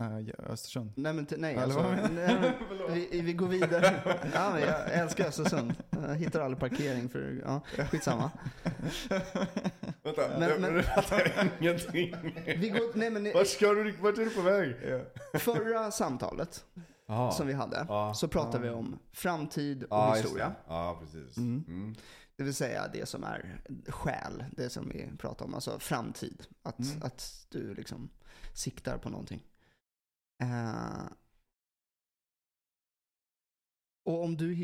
Uh, 0.00 0.20
ja, 0.20 0.34
Östersund. 0.38 0.92
Nej 0.96 1.12
men 1.12 1.26
nej 1.38 1.56
alltså. 1.56 1.82
nej, 1.82 2.08
men, 2.12 2.52
vi, 2.94 3.20
vi 3.20 3.32
går 3.32 3.46
vidare. 3.48 4.02
Ja, 4.34 4.50
men 4.52 4.62
jag 4.62 4.92
älskar 4.92 5.26
Östersund. 5.28 5.74
Jag 5.90 6.14
hittar 6.14 6.40
aldrig 6.40 6.60
parkering 6.60 7.08
för, 7.08 7.42
ja, 7.44 7.60
skitsamma. 7.90 8.30
Vänta, 10.02 10.22
Men- 10.38 10.42
jag, 10.48 10.60
men- 10.60 10.74
jag 10.74 10.84
fattar 10.84 11.50
ingenting. 11.60 12.14
Vi 12.60 12.68
går, 12.68 12.96
nej 12.98 13.10
men 13.10 13.32
Vart 13.34 13.46
ska 13.46 13.72
du? 13.74 13.92
Vart 13.92 14.18
är 14.18 14.24
du 14.24 14.30
på 14.30 14.40
väg? 14.40 14.76
förra 15.40 15.90
samtalet 15.90 16.64
Aha. 17.08 17.30
som 17.32 17.46
vi 17.46 17.52
hade 17.52 17.86
Ja. 17.88 18.14
så 18.14 18.28
pratade 18.28 18.66
Ja. 18.66 18.72
vi 18.72 18.78
om 18.78 18.98
framtid 19.12 19.82
och 19.84 20.16
historia. 20.16 20.46
det. 20.48 20.54
Ja, 20.68 20.98
precis. 21.00 21.36
Mm. 21.36 21.64
Mm. 21.68 21.94
Det 22.36 22.44
vill 22.44 22.54
säga 22.54 22.88
det 22.92 23.06
som 23.08 23.24
är 23.24 23.60
själ, 23.88 24.44
det 24.52 24.70
som 24.70 24.88
vi 24.88 25.10
pratar 25.18 25.44
om, 25.44 25.54
alltså 25.54 25.78
framtid. 25.78 26.46
Att, 26.62 26.78
Mm. 26.78 27.02
att 27.02 27.46
du 27.48 27.74
liksom 27.74 28.08
siktar 28.54 28.98
på 28.98 29.08
någonting. 29.10 29.42
Eh, 30.42 31.08
och 34.04 34.24
om 34.24 34.36
du 34.36 34.54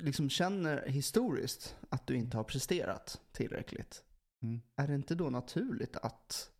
liksom 0.00 0.30
känner 0.30 0.86
historiskt 0.86 1.76
att 1.88 2.06
du 2.06 2.16
inte 2.16 2.36
har 2.36 2.44
presterat 2.44 3.20
tillräckligt, 3.32 4.04
Mm. 4.42 4.60
är 4.76 4.88
det 4.88 4.94
inte 4.94 5.14
då 5.14 5.30
naturligt 5.30 5.96
att 5.96 6.50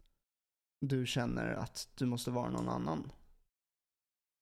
du 0.80 1.06
känner 1.06 1.48
att 1.54 1.88
du 1.94 2.06
måste 2.06 2.30
vara 2.30 2.50
någon 2.50 2.68
annan 2.68 3.12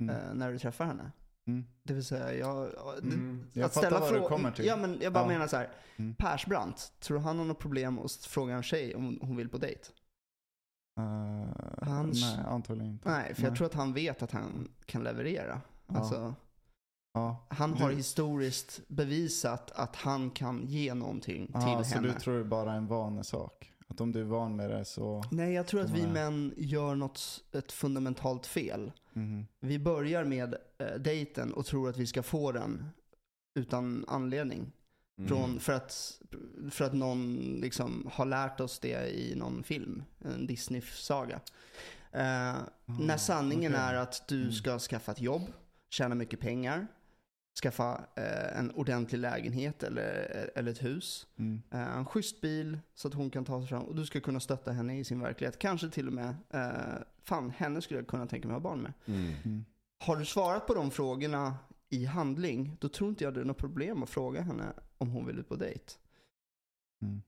Mm. 0.02 0.16
eh, 0.16 0.34
när 0.34 0.52
du 0.52 0.58
träffar 0.58 0.84
henne? 0.84 1.12
Mm. 1.46 1.64
Det 1.82 1.94
vill 1.94 2.04
säga, 2.04 2.34
jag, 2.34 2.70
det, 3.02 3.14
Mm. 3.14 3.50
Jag 3.52 3.72
fattar 3.72 3.90
vad 3.90 4.12
du 4.14 4.18
frå- 4.18 4.28
kommer 4.28 4.52
till. 4.52 4.64
Ja, 4.66 4.76
men 4.76 5.00
jag 5.00 5.12
bara 5.12 5.25
Ja. 5.25 5.28
menar 5.28 5.46
så 5.46 5.56
här. 5.56 5.72
Mm. 5.96 6.14
Persbrandt, 6.14 6.92
tror 7.00 7.18
han 7.18 7.38
har 7.38 7.44
något 7.44 7.58
problem 7.58 7.99
att 7.99 8.12
fråga 8.12 8.54
en 8.54 8.62
tjej 8.62 8.94
om 8.94 9.18
hon 9.22 9.37
vill 9.37 9.49
på 9.49 9.58
dejt? 9.58 9.84
Eh, 11.00 11.88
Hans- 11.88 12.21
Nej, 12.37 12.45
antagligen 12.47 12.92
inte. 12.92 13.09
Nej, 13.11 13.35
för 13.35 13.42
jag 13.42 13.57
tror 13.57 13.66
att 13.66 13.75
han 13.75 13.92
vet 13.92 14.23
att 14.23 14.33
han 14.33 14.69
kan 14.87 15.02
leverera. 15.02 15.61
Ja. 15.87 15.97
Alltså, 15.99 16.35
Ja. 17.14 17.47
han 17.50 17.75
har 17.75 17.90
Du- 17.90 17.97
historiskt 17.97 18.80
bevisat 18.88 19.71
att 19.71 19.97
han 19.97 20.30
kan 20.30 20.66
ge 20.66 20.95
någonting 20.95 21.50
Ja, 21.54 21.61
till 21.83 21.90
så 21.90 21.95
henne. 21.97 22.09
du 22.09 22.14
tror 22.21 22.38
det 22.38 22.45
bara 22.45 22.73
är 22.73 22.76
en 22.76 22.87
vanesak? 22.87 23.73
Att 23.88 24.00
om 24.00 24.12
du 24.12 24.21
är 24.21 24.25
van 24.25 24.57
med 24.57 24.71
det 24.71 24.85
så... 24.85 25.25
Nej, 25.30 25.52
jag 25.52 25.66
tror 25.66 25.80
att 25.80 25.90
vi 25.90 26.07
män 26.07 26.54
gör 26.57 26.95
något, 26.95 27.45
ett 27.52 27.73
fundamentalt 27.73 28.47
fel. 28.47 28.92
Mhm. 29.12 29.47
Vi 29.61 29.78
börjar 29.78 30.25
med 30.25 30.54
eh, 30.78 31.00
dejten 31.00 31.52
och 31.52 31.66
tror 31.66 31.88
att 31.88 31.97
vi 31.97 32.07
ska 32.07 32.23
få 32.23 32.52
den 32.52 32.85
utan 33.54 34.04
anledning. 34.09 34.73
Mm. 35.19 35.28
Från, 35.28 35.61
för, 35.61 35.73
att, 35.73 36.21
för 36.71 36.85
att 36.85 36.95
någon 36.95 37.37
liksom 37.61 38.11
har 38.12 38.26
lärt 38.26 38.61
oss 38.61 38.79
det 38.79 39.11
i 39.21 39.35
någon 39.37 39.62
film, 39.62 40.02
en 40.19 40.47
Disney-saga. 40.47 41.40
Eh, 42.12 42.57
när 42.87 43.17
sanningen 43.17 43.73
okej. 43.73 43.85
är 43.85 43.95
att 43.95 44.29
du 44.29 44.40
Mm. 44.40 44.52
ska 44.52 44.79
skaffa 44.79 45.12
ett 45.12 45.21
jobb, 45.21 45.43
tjäna 45.90 46.14
mycket 46.14 46.40
pengar, 46.40 46.87
skaffa 47.62 48.00
eh, 48.17 48.59
en 48.59 48.71
ordentlig 48.71 49.19
lägenhet 49.19 49.83
eller, 49.83 50.50
eller 50.55 50.71
ett 50.73 50.83
hus, 50.85 51.26
Mm. 51.38 51.62
eh, 51.71 51.97
en 51.97 52.05
schysst 52.05 52.40
bil 52.40 52.79
så 52.95 53.09
att 53.09 53.14
hon 53.14 53.31
kan 53.31 53.45
ta 53.45 53.61
sig 53.61 53.69
fram 53.69 53.83
och 53.83 53.95
du 53.97 54.07
ska 54.07 54.21
kunna 54.21 54.40
stötta 54.40 54.73
henne 54.73 54.99
i 54.99 55.05
sin 55.05 55.21
verklighet. 55.21 55.59
Kanske 55.59 55.88
till 55.90 56.07
och 56.07 56.12
med, 56.12 56.35
eh, 56.50 57.02
fan 57.23 57.50
henne 57.50 57.83
skulle 57.83 58.00
jag 58.00 58.07
kunna 58.09 58.26
tänka 58.26 58.49
mig 58.49 58.55
ha 58.55 58.61
barn 58.61 58.81
med. 58.81 58.93
Mm. 59.07 59.33
Mm. 59.45 59.64
Har 60.05 60.17
du 60.17 60.25
svarat 60.25 60.67
på 60.67 60.75
de 60.75 60.90
frågorna 60.90 61.55
i 61.88 62.05
handling, 62.05 62.76
då 62.81 62.88
tror 62.88 63.11
inte 63.11 63.25
jag 63.25 63.35
det 63.35 63.40
är 63.40 63.45
något 63.45 63.59
problem 63.59 64.02
att 64.02 64.11
fråga 64.11 64.40
henne 64.43 64.64
om 64.99 65.11
hon 65.11 65.26
vill 65.26 65.38
ut 65.38 65.49
på 65.49 65.57
dejt. 65.57 65.85
Mm. 67.00 67.23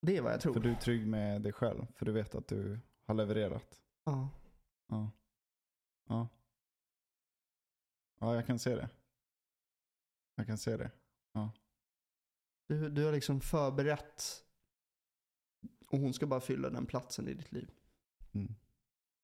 Det 0.00 0.16
är 0.16 0.22
vad 0.22 0.32
jag 0.32 0.40
tror. 0.40 0.52
För 0.52 0.60
du 0.60 0.70
är 0.70 0.74
trygg 0.74 1.06
med 1.06 1.42
dig 1.42 1.52
själv, 1.52 1.86
för 1.94 2.06
du 2.06 2.12
vet 2.12 2.34
att 2.34 2.48
du 2.48 2.80
har 3.04 3.14
levererat. 3.14 3.80
Ja. 4.04 4.28
Ja. 4.88 5.10
Ja. 6.08 6.28
Ja, 8.18 8.34
jag 8.34 8.46
kan 8.46 8.58
se 8.58 8.74
det. 8.74 8.88
Jag 10.34 10.46
kan 10.46 10.58
se 10.58 10.76
det. 10.76 10.90
Du, 12.66 12.88
du 12.90 13.04
har 13.04 13.12
liksom 13.12 13.40
förberett 13.40 14.44
och 15.86 15.98
hon 15.98 16.14
ska 16.14 16.26
bara 16.26 16.40
fylla 16.40 16.70
den 16.70 16.86
platsen 16.86 17.28
i 17.28 17.34
ditt 17.34 17.52
liv. 17.52 17.70
Mm. 18.32 18.54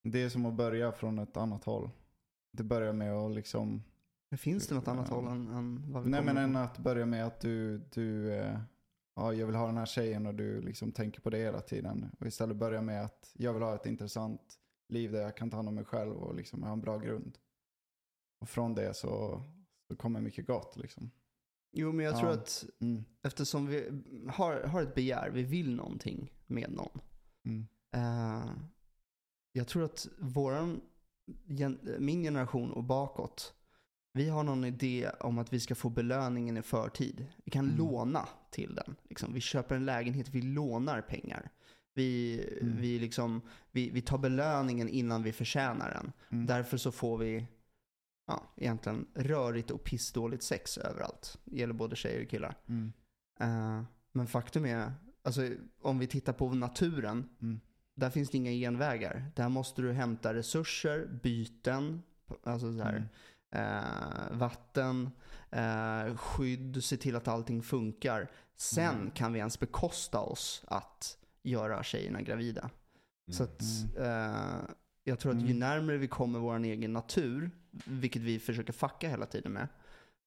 Det 0.03 0.23
är 0.23 0.29
som 0.29 0.47
att 0.47 0.55
börja 0.55 0.93
från 0.93 1.19
ett 1.19 1.37
annat 1.37 1.65
håll. 1.65 1.91
Det 2.51 2.63
börjar 2.63 2.93
med 2.93 3.13
att 3.13 3.33
liksom 3.35 3.83
finns 4.37 4.69
det 4.69 4.75
något 4.75 4.89
annat 4.89 5.09
Ja. 5.09 5.15
håll 5.15 5.27
än, 5.27 5.49
än 5.49 5.93
vad 5.93 6.05
vi 6.05 6.11
Nej 6.11 6.25
men 6.25 6.37
än 6.37 6.57
att 6.57 6.79
börja 6.79 7.07
med 7.07 7.27
att 7.27 7.41
du, 7.41 7.79
du 7.79 8.33
eh, 8.33 8.61
ja 9.17 9.33
jag 9.35 9.47
vill 9.47 9.55
ha 9.57 9.67
den 9.67 9.77
här 9.77 9.87
tjejen 9.87 10.27
och 10.27 10.35
du 10.35 10.61
liksom 10.61 10.93
tänker 10.93 11.21
på 11.21 11.31
det 11.31 11.39
hela 11.39 11.61
tiden. 11.61 12.11
Och 12.21 12.27
istället 12.27 12.57
börja 12.57 12.83
med 12.83 13.05
att 13.05 13.31
jag 13.35 13.53
vill 13.53 13.63
ha 13.63 13.75
ett 13.75 13.87
intressant 13.87 14.59
liv 14.89 15.13
där 15.13 15.21
jag 15.23 15.37
kan 15.37 15.51
ta 15.51 15.57
hand 15.57 15.69
om 15.69 15.75
mig 15.75 15.85
själv 15.85 16.13
och 16.17 16.35
liksom 16.35 16.63
ha 16.63 16.73
en 16.73 16.81
bra 16.81 16.99
grund. 16.99 17.39
Och 18.41 18.49
från 18.49 18.75
det 18.75 18.95
så, 18.95 19.43
så 19.89 19.97
kommer 19.97 20.21
mycket 20.21 20.47
gott 20.47 20.77
liksom. 20.77 21.11
Jo 21.73 21.93
men 21.93 22.05
jag 22.05 22.15
Ja. 22.15 22.19
tror 22.21 22.31
att 22.31 22.65
Mm. 22.81 23.05
eftersom 23.23 23.67
vi 23.67 24.03
har, 24.33 24.61
har 24.63 24.83
ett 24.83 24.95
begär, 24.95 25.31
vi 25.31 25.43
vill 25.43 25.75
någonting 25.77 26.33
med 26.47 26.73
någon. 26.73 27.01
Mm. 27.45 27.67
Eh, 27.95 28.51
jag 29.53 29.69
tror 29.69 29.85
att 29.85 30.09
våran, 30.19 30.81
gen, 31.45 31.97
min 31.99 32.23
generation 32.23 32.71
och 32.73 32.85
bakåt, 32.85 33.55
vi 34.17 34.29
har 34.29 34.43
någon 34.45 34.65
idé 34.65 35.11
om 35.21 35.39
att 35.39 35.53
vi 35.53 35.61
ska 35.61 35.75
få 35.75 35.89
belöningen 35.89 36.57
i 36.57 36.63
förtid. 36.63 37.27
Vi 37.45 37.51
kan 37.51 37.65
Mm. 37.65 37.77
låna 37.79 38.29
till 38.51 38.75
den. 38.75 38.97
Liksom. 39.09 39.33
Vi 39.35 39.41
köper 39.41 39.75
en 39.75 39.85
lägenhet, 39.85 40.29
vi 40.29 40.43
lånar 40.43 41.01
pengar. 41.01 41.51
Vi, 41.95 42.41
Mm. 42.63 42.77
vi, 42.77 42.99
liksom, 42.99 43.41
vi, 43.71 43.91
vi 43.91 44.01
tar 44.03 44.19
belöningen 44.19 44.89
innan 44.89 45.23
vi 45.23 45.33
förtjänar 45.33 45.91
den. 45.91 46.13
Mm. 46.31 46.47
Därför 46.47 46.77
så 46.77 46.93
får 46.93 47.19
vi 47.19 47.47
ja, 48.27 48.43
egentligen 48.57 49.07
rörigt 49.15 49.71
och 49.71 49.85
pissdåligt 49.85 50.43
sex 50.43 50.79
överallt. 50.79 51.39
Det 51.45 51.57
gäller 51.59 51.75
både 51.75 51.97
tjejer 51.97 52.23
och 52.25 52.31
killar. 52.31 52.57
Eh, 53.41 53.83
men 54.13 54.27
faktum 54.27 54.65
är, 54.65 54.93
alltså, 55.23 55.51
om 55.83 55.99
vi 55.99 56.07
tittar 56.07 56.33
på 56.33 56.53
naturen, 56.55 57.29
Mm. 57.43 57.61
där 57.95 58.11
finns 58.11 58.31
det 58.31 58.37
inga 58.39 58.51
genvägar. 58.51 59.31
Där 59.37 59.49
måste 59.49 59.83
du 59.83 59.93
hämta 59.93 60.35
resurser, 60.35 61.07
byten, 61.23 62.03
alltså 62.43 62.73
så 62.77 62.83
här, 62.83 62.97
Mm. 62.97 63.09
Eh, 63.55 64.31
vatten, 64.39 65.11
eh, 65.51 66.17
skydd, 66.17 66.85
se 66.85 66.97
till 66.97 67.17
att 67.17 67.29
allting 67.29 67.63
funkar. 67.63 68.31
Sen 68.57 68.95
Mm. 68.97 69.11
kan 69.11 69.33
vi 69.33 69.39
ens 69.39 69.61
bekosta 69.61 70.21
oss 70.21 70.65
att 70.67 71.19
göra 71.43 71.83
tjejerna 71.83 72.23
gravida. 72.23 72.71
Så 73.31 73.43
att, 73.45 73.63
eh, 73.99 74.61
jag 75.05 75.19
tror 75.19 75.33
att 75.33 75.39
ju 75.41 75.47
Mm. 75.47 75.59
närmare 75.59 75.97
vi 75.99 76.09
kommer 76.09 76.39
vår 76.39 76.59
egen 76.65 76.93
natur, 76.93 77.51
vilket 77.87 78.23
vi 78.23 78.39
försöker 78.39 78.73
fucka 78.73 79.09
hela 79.09 79.27
tiden 79.27 79.53
med, 79.53 79.69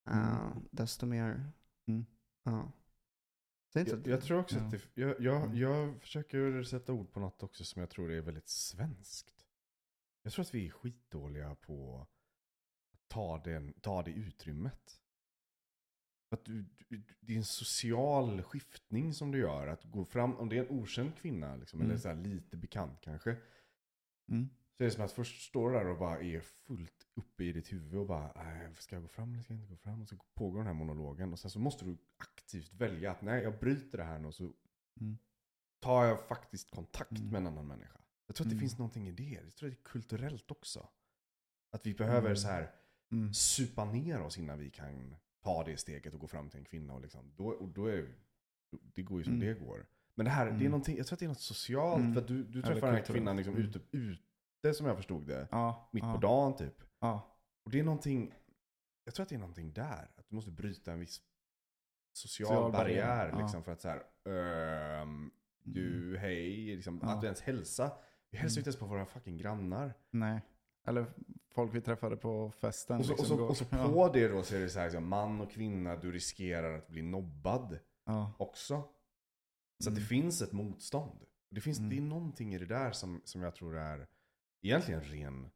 eh, 0.10 0.18
Mm. 0.42 0.68
desto 0.72 1.06
mer... 1.06 1.52
Mm. 1.88 2.06
Ja. 2.44 2.72
Jag, 3.74 4.08
jag 4.08 4.22
tror 4.22 4.40
också 4.40 4.56
Ja. 4.58 4.66
att 4.66 4.72
det, 4.72 4.82
jag, 4.94 5.16
jag, 5.22 5.44
Mm. 5.44 5.58
jag 5.58 6.02
försöker 6.02 6.64
sätta 6.64 6.94
ord 6.94 7.12
på 7.14 7.20
något 7.20 7.44
också 7.44 7.64
som 7.64 7.80
jag 7.80 7.90
tror 7.90 8.12
är 8.12 8.22
väldigt 8.22 8.50
svenskt. 8.50 9.46
Jag 10.24 10.34
tror 10.34 10.46
att 10.46 10.54
vi 10.54 10.66
är 10.68 10.72
skitdåliga 10.72 11.56
på 11.56 12.08
ta, 13.08 13.38
den, 13.44 13.74
ta 13.82 14.04
det 14.04 14.12
utrymmet. 14.12 15.02
Att 16.30 16.46
du, 16.46 16.66
du, 16.90 17.04
det 17.20 17.34
är 17.34 17.38
en 17.38 17.44
social 17.46 18.42
skiftning 18.44 19.14
som 19.14 19.32
du 19.32 19.40
gör. 19.40 19.68
Att 19.68 19.84
gå 19.84 20.06
fram, 20.06 20.36
om 20.38 20.50
det 20.50 20.58
är 20.58 20.66
en 20.66 20.70
okänd 20.80 21.16
kvinna, 21.16 21.56
liksom, 21.56 21.80
Mm. 21.80 21.90
eller 21.92 22.00
så 22.00 22.08
här 22.08 22.16
lite 22.16 22.58
bekant 22.58 23.02
kanske. 23.02 23.38
Mm. 24.32 24.50
Så 24.78 24.84
är 24.84 24.86
det 24.86 24.92
som 24.92 25.04
att 25.06 25.12
först 25.12 25.42
står 25.50 25.70
du 25.72 25.78
där 25.78 25.88
och 25.88 25.98
bara 26.00 26.20
är 26.22 26.40
fullt 26.40 27.08
uppe 27.16 27.44
i 27.44 27.52
ditt 27.52 27.74
huvud 27.74 28.00
och 28.00 28.08
bara, 28.08 28.32
"Nej, 28.36 28.76
ska 28.80 28.96
jag 28.96 29.04
gå 29.04 29.08
fram 29.08 29.34
eller 29.34 29.44
ska 29.44 29.54
jag 29.54 29.60
inte 29.62 29.70
gå 29.74 29.78
fram? 29.78 30.02
Och 30.02 30.08
så 30.10 30.16
pågår 30.34 30.58
den 30.58 30.68
här 30.68 30.74
monologen 30.74 31.34
och 31.34 31.40
sen 31.40 31.52
så 31.52 31.60
måste 31.60 31.86
du 31.86 31.98
aktivt 32.18 32.74
välja 32.74 33.12
att 33.12 33.22
nej, 33.22 33.44
jag 33.44 33.60
bryter 33.60 33.98
det 33.98 34.04
här 34.04 34.20
nu 34.20 34.28
och 34.28 34.36
så 34.36 34.54
Mm. 35.02 35.18
tar 35.80 36.06
jag 36.06 36.28
faktiskt 36.28 36.72
kontakt 36.72 37.12
Mm. 37.12 37.24
med 37.32 37.38
en 37.38 37.48
annan 37.48 37.68
människa. 37.68 38.00
Jag 38.28 38.36
tror 38.36 38.46
att 38.46 38.50
det 38.50 38.54
Mm. 38.56 38.60
finns 38.60 38.78
någonting 38.78 39.08
i 39.08 39.12
det. 39.12 39.24
Jag 39.44 39.56
tror 39.56 39.70
att 39.70 39.76
det 39.76 39.82
är 39.82 39.84
kulturellt 39.84 40.52
också. 40.52 40.90
Att 41.72 41.86
vi 41.86 41.94
behöver 41.94 42.26
Mm. 42.28 42.38
så 42.38 42.48
här 42.48 42.76
Mm. 43.12 43.34
supa 43.34 43.86
ner 43.86 44.22
oss 44.22 44.38
innan 44.38 44.60
vi 44.60 44.70
kan 44.70 45.16
ta 45.44 45.64
det 45.64 45.78
steget 45.78 46.14
och 46.14 46.20
gå 46.20 46.28
fram 46.28 46.50
till 46.50 46.60
en 46.60 46.66
kvinna. 46.66 46.94
Och 46.94 47.02
liksom, 47.02 47.34
då, 47.36 47.48
och 47.48 47.70
då 47.70 47.86
är, 47.86 48.16
det 48.94 49.02
går 49.02 49.18
ju 49.18 49.24
som 49.24 49.34
Mm. 49.34 49.48
det 49.48 49.54
går. 49.66 49.86
Men 50.16 50.26
det 50.26 50.32
här, 50.32 50.46
det 50.46 50.52
är 50.52 50.56
Mm. 50.56 50.72
någonting, 50.72 50.98
jag 50.98 51.08
tror 51.08 51.16
att 51.16 51.20
det 51.20 51.26
är 51.26 51.30
något 51.30 51.40
socialt. 51.40 52.00
Mm. 52.02 52.14
För 52.14 52.22
att 52.22 52.28
du, 52.28 52.44
du 52.44 52.62
träffar 52.62 52.88
den 52.88 52.96
här 52.96 53.04
kvinnan 53.04 53.36
liksom 53.38 53.56
Mm. 53.56 53.68
ute, 53.68 53.80
ute 53.92 54.74
som 54.74 54.86
jag 54.88 54.96
förstod 54.96 55.28
det. 55.28 55.48
Ja. 55.52 55.90
Mitt 55.94 56.04
ja. 56.04 56.14
på 56.14 56.20
dagen 56.20 56.56
typ. 56.56 56.84
Ja. 57.00 57.38
Och 57.66 57.72
det 57.72 57.80
är 57.80 57.84
någonting, 57.84 58.34
jag 59.04 59.14
tror 59.16 59.24
att 59.24 59.30
det 59.30 59.36
är 59.36 59.40
någonting 59.40 59.74
där. 59.74 60.12
Att 60.16 60.30
du 60.30 60.36
måste 60.36 60.52
bryta 60.52 60.92
en 60.94 61.00
viss 61.00 61.22
social, 62.14 62.48
Social 62.48 62.72
barriär. 62.72 63.42
Liksom, 63.42 63.64
för 63.64 63.72
att 63.72 63.82
så 63.82 63.90
här, 63.90 64.04
ehm, 65.02 65.32
du, 65.64 66.18
hej, 66.18 66.76
liksom, 66.76 67.02
att 67.02 67.22
du 67.22 67.28
ens 67.28 67.42
hälsa. 67.42 67.92
Vi 68.32 68.38
hälsar 68.38 68.56
ju 68.56 68.60
inte 68.62 68.68
ens 68.70 68.80
på 68.80 68.86
våra 68.86 69.06
fucking 69.06 69.38
grannar. 69.38 69.94
Nej. 70.12 70.42
Eller 70.88 71.06
folk 71.52 71.76
vi 71.76 71.82
träffade 71.82 72.18
på 72.18 72.52
festen. 72.52 72.98
Och 73.00 73.06
så, 73.06 73.12
och 73.14 73.18
liksom 73.20 73.38
så, 73.38 73.44
går- 73.44 73.50
och 73.50 73.58
så 73.58 73.66
på 73.70 73.76
ja. 73.78 74.10
det 74.14 74.28
då 74.28 74.44
så 74.44 74.56
är 74.56 74.60
det 74.60 74.70
så 74.70 74.80
här, 74.80 74.86
liksom, 74.86 75.08
man 75.08 75.42
och 75.42 75.52
kvinna, 75.52 75.96
du 75.96 76.12
riskerar 76.12 76.78
att 76.78 76.88
bli 76.88 77.02
nobbad 77.02 77.80
Ja. 78.06 78.34
också. 78.40 78.84
Så 79.84 79.90
att 79.90 79.96
det 79.96 80.02
Mm. 80.02 80.08
finns 80.08 80.42
ett 80.42 80.52
motstånd. 80.52 81.26
Det, 81.50 81.62
finns, 81.62 81.78
Mm. 81.80 81.90
det 81.90 81.98
är 81.98 82.02
någonting 82.02 82.54
i 82.54 82.58
det 82.58 82.66
där 82.66 82.92
som, 82.92 83.22
som 83.26 83.42
jag 83.42 83.56
tror 83.56 83.78
är 83.78 84.08
egentligen 84.62 85.02
ren, 85.02 85.50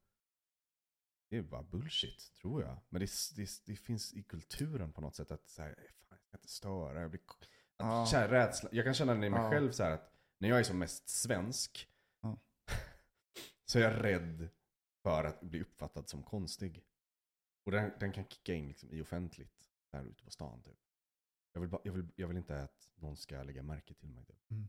det 1.30 1.38
är 1.38 1.42
bara 1.42 1.64
bullshit 1.64 2.34
tror 2.42 2.62
jag. 2.64 2.78
Men 2.90 3.02
det, 3.02 3.10
det, 3.36 3.50
det 3.66 3.76
finns 3.76 4.14
i 4.14 4.24
kulturen 4.24 4.92
på 4.94 5.02
något 5.02 5.16
sätt 5.16 5.32
att 5.32 5.48
så 5.50 5.62
här, 5.62 5.76
fan, 6.10 6.18
jag 6.18 6.20
ska 6.22 6.38
inte 6.38 6.48
störa. 6.50 7.02
Jag, 7.02 7.10
blir, 7.10 7.22
att, 7.30 7.48
Ja. 7.78 8.08
här, 8.12 8.28
rädsla, 8.30 8.70
jag 8.72 8.86
kan 8.86 8.94
känna 8.94 9.16
det 9.16 9.26
i 9.28 9.30
mig 9.30 9.52
själv 9.52 9.72
så 9.72 9.84
här 9.84 9.92
att 9.92 10.14
när 10.40 10.50
jag 10.50 10.60
är 10.60 10.64
som 10.64 10.80
mest 10.80 11.10
svensk 11.10 11.88
så 13.66 13.80
är 13.80 13.84
jag 13.84 14.04
rädd 14.04 14.50
för 15.04 15.24
att 15.24 15.42
bli 15.42 15.62
uppfattad 15.62 16.10
som 16.10 16.24
konstig. 16.24 16.84
Och 17.66 17.72
den, 17.72 17.92
den 18.00 18.12
kan 18.12 18.26
kicka 18.26 18.54
in 18.54 18.68
liksom 18.68 18.92
i 18.92 19.02
offentligt 19.02 19.70
där 19.92 20.04
ute 20.06 20.24
på 20.24 20.32
stan. 20.32 20.62
Typ. 20.62 20.78
Jag, 21.54 21.62
vill 21.62 21.70
bara, 21.70 21.82
jag, 21.84 21.94
vill, 21.94 22.08
jag 22.16 22.28
vill 22.28 22.38
inte 22.38 22.62
att 22.64 22.90
någon 22.96 23.18
ska 23.18 23.44
lägga 23.44 23.64
märke 23.64 23.94
till 23.94 24.10
mig. 24.10 24.26
Typ. 24.26 24.52
Mm. 24.52 24.68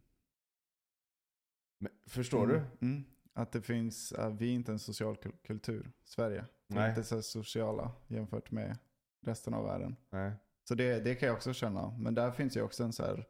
Men, 1.78 1.92
förstår 2.06 2.44
Mm, 2.44 2.56
du? 2.80 2.86
Mm. 2.86 3.04
Att 3.32 3.52
det 3.52 3.62
finns, 3.62 4.12
äh, 4.12 4.34
vi 4.34 4.50
är 4.50 4.54
inte 4.54 4.72
en 4.72 4.78
social 4.78 5.16
kul- 5.16 5.36
kultur, 5.42 5.92
Sverige. 6.02 6.44
Vi 6.66 6.76
är 6.78 6.88
inte 6.88 7.04
så 7.04 7.22
sociala 7.22 7.92
jämfört 8.08 8.50
med 8.50 8.78
resten 9.20 9.54
av 9.54 9.64
världen. 9.64 9.96
Nej. 10.10 10.32
Så 10.64 10.74
det, 10.74 11.00
det 11.00 11.14
kan 11.14 11.26
jag 11.26 11.36
också 11.36 11.52
känna. 11.52 11.90
Men 11.98 12.14
där 12.14 12.30
finns 12.32 12.56
ju 12.56 12.62
också 12.62 12.84
en 12.84 12.92
så 12.92 13.02
här 13.02 13.26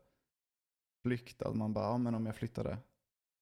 flykt. 1.02 1.42
Att 1.42 1.56
man 1.56 1.73
bara, 1.73 1.85
ja 1.85 1.99
men 1.99 2.14
om 2.14 2.26
jag 2.26 2.37
flyttade 2.37 2.78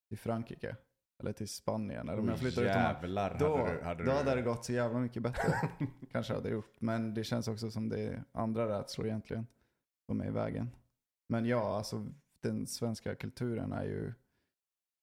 till 0.09 0.19
Frankrike. 0.19 0.77
Eller 1.21 1.33
till 1.33 1.49
Spanien. 1.49 2.09
Eller 2.09 2.19
om 2.19 2.29
jag 2.29 2.35
Oj, 2.35 2.41
flyttade 2.41 2.71
utomlands. 2.71 3.03
jävlar 3.03 3.39
Då, 3.39 3.57
hade 3.57 3.73
du, 3.75 3.85
hade 3.85 4.05
då 4.05 4.11
hade 4.11 4.35
det 4.35 4.43
gått 4.43 4.65
så 4.65 4.73
jävla 4.73 4.99
mycket 4.99 5.23
bättre. 5.23 5.69
Kanske 6.13 6.35
hade 6.35 6.49
gjort. 6.51 6.81
Men 6.81 7.15
det 7.15 7.25
känns 7.25 7.49
också 7.49 7.71
som 7.71 7.89
det 7.89 8.01
är 8.01 8.25
andra 8.33 8.79
rädslor 8.79 9.07
egentligen. 9.07 9.47
Som 10.07 10.21
är 10.21 10.27
i 10.27 10.31
vägen. 10.31 10.71
Men 11.29 11.47
ja, 11.47 11.77
alltså 11.77 12.07
den 12.41 12.67
svenska 12.67 13.15
kulturen 13.15 13.73
är 13.73 13.85
ju. 13.85 14.13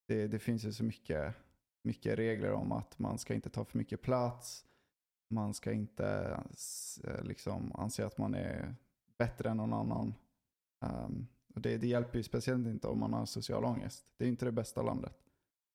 Det, 0.08 0.28
det 0.28 0.40
finns 0.40 0.66
ju 0.66 0.74
så 0.74 0.84
mycket, 0.84 1.36
mycket 1.84 2.20
regler 2.20 2.52
om 2.52 2.72
att 2.72 3.00
man 3.00 3.18
ska 3.18 3.34
inte 3.34 3.50
ta 3.50 3.66
för 3.66 3.78
mycket 3.78 4.02
plats. 4.02 4.66
Man 5.30 5.54
ska 5.54 5.72
inte 5.72 6.38
eh, 7.04 7.24
liksom 7.24 7.72
anse 7.76 8.06
att 8.06 8.18
man 8.18 8.34
är 8.34 8.76
bättre 9.18 9.50
än 9.50 9.58
någon 9.58 9.74
annan. 9.74 10.14
Ehm, 10.82 11.28
och 11.56 11.62
det, 11.62 11.78
det 11.78 11.88
hjälper 11.88 12.18
ju 12.18 12.24
speciellt 12.24 12.68
inte 12.68 12.88
om 12.88 13.00
man 13.00 13.14
har 13.14 13.26
social 13.26 13.66
ångest. 13.66 14.06
Det 14.18 14.26
är 14.26 14.30
inte 14.30 14.46
det 14.46 14.52
bästa 14.52 14.82
landet 14.82 15.26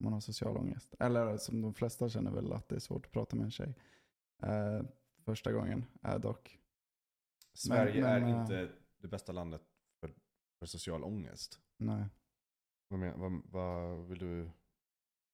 man 0.02 0.12
har 0.12 0.20
social 0.20 0.56
ångest. 0.56 0.94
Eller 0.98 1.36
som 1.36 1.62
de 1.62 1.74
flesta 1.74 2.08
känner 2.08 2.30
väl 2.30 2.52
att 2.52 2.68
det 2.68 2.74
är 2.74 2.80
svårt 2.80 3.06
att 3.06 3.12
prata 3.12 3.36
med 3.36 3.44
en 3.44 3.50
tjej. 3.50 3.74
Eh, 4.42 4.82
första 5.24 5.52
gången 5.52 5.84
är 6.02 6.18
dock. 6.18 6.58
Sverige 7.54 8.02
Men- 8.02 8.22
men, 8.22 8.34
är 8.34 8.40
inte 8.42 8.72
det 8.98 9.08
bästa 9.08 9.32
landet 9.32 9.62
för 10.58 10.66
social 10.66 11.04
ångest. 11.04 11.58
Nej. 11.76 12.04
Vad, 12.88 13.00
men, 13.00 13.20
vad, 13.20 13.42
vad 13.44 14.06
vill 14.06 14.18
du, 14.18 14.50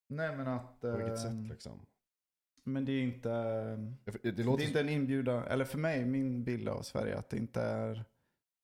Nej 0.09 0.37
men 0.37 0.49
att... 0.49 0.81
på 0.81 0.97
vilket 0.97 1.17
eh, 1.17 1.23
sätt 1.23 1.49
liksom? 1.49 1.87
Men 2.65 2.85
det 2.85 2.93
är 2.93 3.03
inte... 3.03 3.29
För 4.05 4.19
Det, 4.23 4.31
Det, 4.31 4.43
låter 4.45 4.63
är 4.65 4.67
inte 4.67 4.81
en 4.81 4.89
inbjudan, 4.89 5.43
eller 5.45 5.65
för 5.65 5.79
mig, 5.79 6.07
min 6.07 6.45
bild 6.45 6.69
av 6.69 6.83
Sverige, 6.83 7.19
att 7.19 7.31
det 7.31 7.37
inte 7.37 7.63
är 7.63 8.05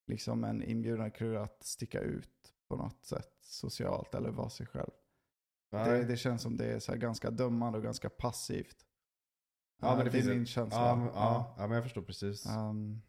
liksom 0.07 0.43
en 0.43 0.63
inbjudan 0.63 1.11
crew 1.11 1.43
att 1.43 1.63
sticka 1.63 1.99
ut 2.01 2.53
på 2.67 2.75
något 2.75 3.05
sätt 3.05 3.33
socialt 3.41 4.15
eller 4.15 4.29
vara 4.29 4.49
sig 4.49 4.65
själv. 4.67 4.91
Det, 5.83 6.03
det 6.05 6.17
känns 6.17 6.41
som 6.41 6.57
det 6.57 6.65
är 6.65 6.79
så 6.79 6.91
här 6.91 6.99
ganska 6.99 7.31
dömande 7.31 7.77
och 7.77 7.83
ganska 7.83 8.09
passivt. 8.09 8.85
Ja, 9.81 9.87
men 9.87 9.97
det 9.97 10.03
det 10.03 10.11
finns 10.11 10.27
är 10.27 10.35
min 10.35 10.45
känsla. 10.45 10.87
ja, 10.87 10.95
men, 10.95 11.05
ja, 11.07 11.55
ja, 11.57 11.67
men 11.67 11.71
jag 11.75 11.83
förstår 11.83 12.01
precis. 12.01 12.45
Um, 12.45 13.01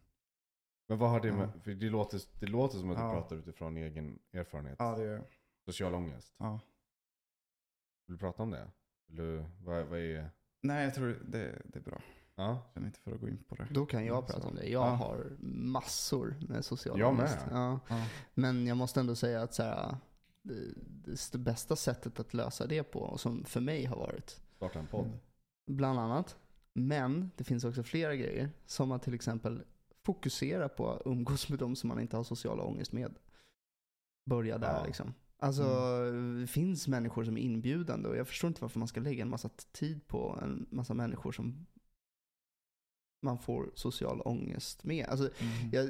Men 0.89 0.97
vad 0.97 1.09
har 1.09 1.19
det 1.19 1.31
med, 1.31 1.49
för 1.63 1.71
det 1.71 1.89
låter, 1.89 2.19
det 2.39 2.45
låter 2.47 2.77
som 2.77 2.89
att 2.91 2.97
du 2.97 3.01
pratar 3.01 3.35
utifrån 3.35 3.77
egen 3.77 4.19
erfarenhet. 4.33 4.75
ja, 4.79 4.95
det 4.97 5.03
är 5.03 5.23
Social 5.65 5.95
ångest. 5.95 6.33
ja. 6.37 6.59
Vill 8.07 8.15
du 8.15 8.19
prata 8.19 8.43
om 8.43 8.51
det? 8.51 8.67
Vill 9.07 9.17
du, 9.17 9.45
vad, 9.63 9.85
vad 9.85 9.99
är, 9.99 10.29
Nej, 10.61 10.83
jag 10.83 10.95
tror 10.95 11.07
det, 11.27 11.61
det 11.65 11.79
är 11.79 11.83
bra. 11.83 12.01
ja? 12.35 12.43
Jag 12.65 12.73
känner 12.73 12.87
inte 12.87 12.99
för 12.99 13.11
att 13.11 13.21
gå 13.21 13.27
in 13.29 13.43
på 13.43 13.55
det. 13.55 13.67
Då 13.71 13.85
kan 13.85 14.05
jag 14.05 14.27
prata 14.27 14.47
om 14.47 14.55
det. 14.55 14.65
Jag 14.69 14.85
Ja. 14.87 14.89
har 14.95 15.35
massor 15.39 16.35
med 16.49 16.65
social 16.65 16.99
Jag 16.99 17.09
ångest. 17.09 17.37
med. 17.45 17.55
Ja. 17.57 17.79
Ja. 17.89 18.05
Men 18.33 18.67
jag 18.67 18.77
måste 18.77 18.99
ändå 18.99 19.15
säga 19.15 19.41
att 19.41 19.53
så 19.53 19.63
här, 19.63 19.97
det, 20.47 21.31
det 21.31 21.37
bästa 21.37 21.75
sättet 21.75 22.19
att 22.19 22.33
lösa 22.33 22.67
det 22.67 22.83
på, 22.83 22.99
och 22.99 23.19
som 23.19 23.45
för 23.45 23.61
mig 23.61 23.85
har 23.85 23.97
varit, 23.97 24.41
Starta 24.55 24.79
en 24.79 24.87
podd? 24.87 25.05
Mm. 25.05 25.17
bland 25.67 25.99
annat, 25.99 26.37
men 26.73 27.31
det 27.35 27.43
finns 27.43 27.63
också 27.63 27.83
flera 27.83 28.15
grejer, 28.15 28.49
som 28.65 28.91
att 28.91 29.03
till 29.03 29.13
exempel 29.13 29.63
fokusera 30.03 30.69
på 30.69 30.91
att 30.91 31.01
umgås 31.05 31.49
med 31.49 31.59
de 31.59 31.75
som 31.75 31.87
man 31.87 31.99
inte 31.99 32.17
har 32.17 32.23
social 32.23 32.59
ångest 32.59 32.91
med. 32.91 33.15
Börja 34.25 34.57
där 34.57 34.73
Ja. 34.79 34.85
liksom. 34.85 35.13
Alltså, 35.39 35.63
det 36.41 36.47
finns 36.47 36.87
människor 36.87 37.23
som 37.23 37.37
är 37.37 37.41
inbjudande 37.41 38.09
och 38.09 38.17
jag 38.17 38.27
förstår 38.27 38.47
inte 38.47 38.61
varför 38.61 38.79
man 38.79 38.87
ska 38.87 38.99
lägga 38.99 39.21
en 39.21 39.29
massa 39.29 39.49
tid 39.71 40.07
på 40.07 40.39
en 40.41 40.67
massa 40.71 40.93
människor 40.93 41.31
som 41.31 41.65
man 43.21 43.39
får 43.39 43.71
social 43.75 44.21
ångest 44.25 44.83
med. 44.83 45.05
Alltså, 45.05 45.29
Mm. 45.39 45.69
jag, 45.71 45.89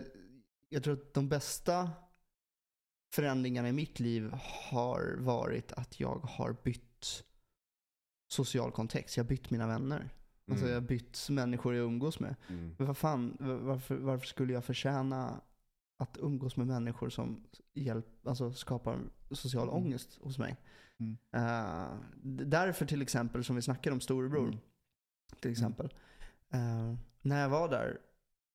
jag 0.70 0.84
tror 0.84 0.94
att 0.94 1.14
de 1.14 1.30
bästa 1.30 1.90
förändringarna 3.14 3.70
i 3.70 3.72
mitt 3.72 4.00
liv 4.00 4.30
har 4.72 5.16
varit 5.20 5.72
att 5.72 6.00
jag 6.00 6.16
har 6.20 6.56
bytt 6.64 7.24
social 8.32 8.72
kontext. 8.72 9.18
Jag 9.18 9.24
har 9.24 9.30
bytt 9.30 9.50
mina 9.50 9.68
vänner. 9.68 10.10
Alltså 10.50 10.66
Mm. 10.66 10.74
jag 10.76 10.82
har 10.82 10.88
bytt 10.88 11.28
människor 11.30 11.76
jag 11.76 11.86
umgås 11.86 12.20
med. 12.20 12.36
Mm. 12.50 12.76
Men 12.78 12.88
vad 12.88 12.98
fan, 12.98 13.38
va- 13.40 13.58
varför, 13.58 13.96
varför 13.98 14.26
skulle 14.28 14.54
jag 14.54 14.66
förtjäna 14.66 15.42
att 16.00 16.18
umgås 16.22 16.58
med 16.58 16.68
människor 16.68 17.10
som 17.10 17.44
hjälp, 17.74 18.28
alltså 18.28 18.54
skapar 18.54 19.00
social 19.32 19.70
Mm. 19.70 19.76
ångest 19.84 20.20
hos 20.22 20.38
mig? 20.38 20.56
Mm. 21.00 21.18
D- 22.24 22.44
därför 22.44 22.86
till 22.86 23.02
exempel, 23.02 23.44
som 23.44 23.56
vi 23.56 23.62
snackade 23.62 23.94
om 23.94 24.00
storebror, 24.02 24.48
Mm. 24.48 24.60
till 25.42 25.52
exempel. 25.52 25.94
Eh, 26.54 26.94
när 27.22 27.42
jag 27.42 27.50
var 27.50 27.70
där, 27.70 27.98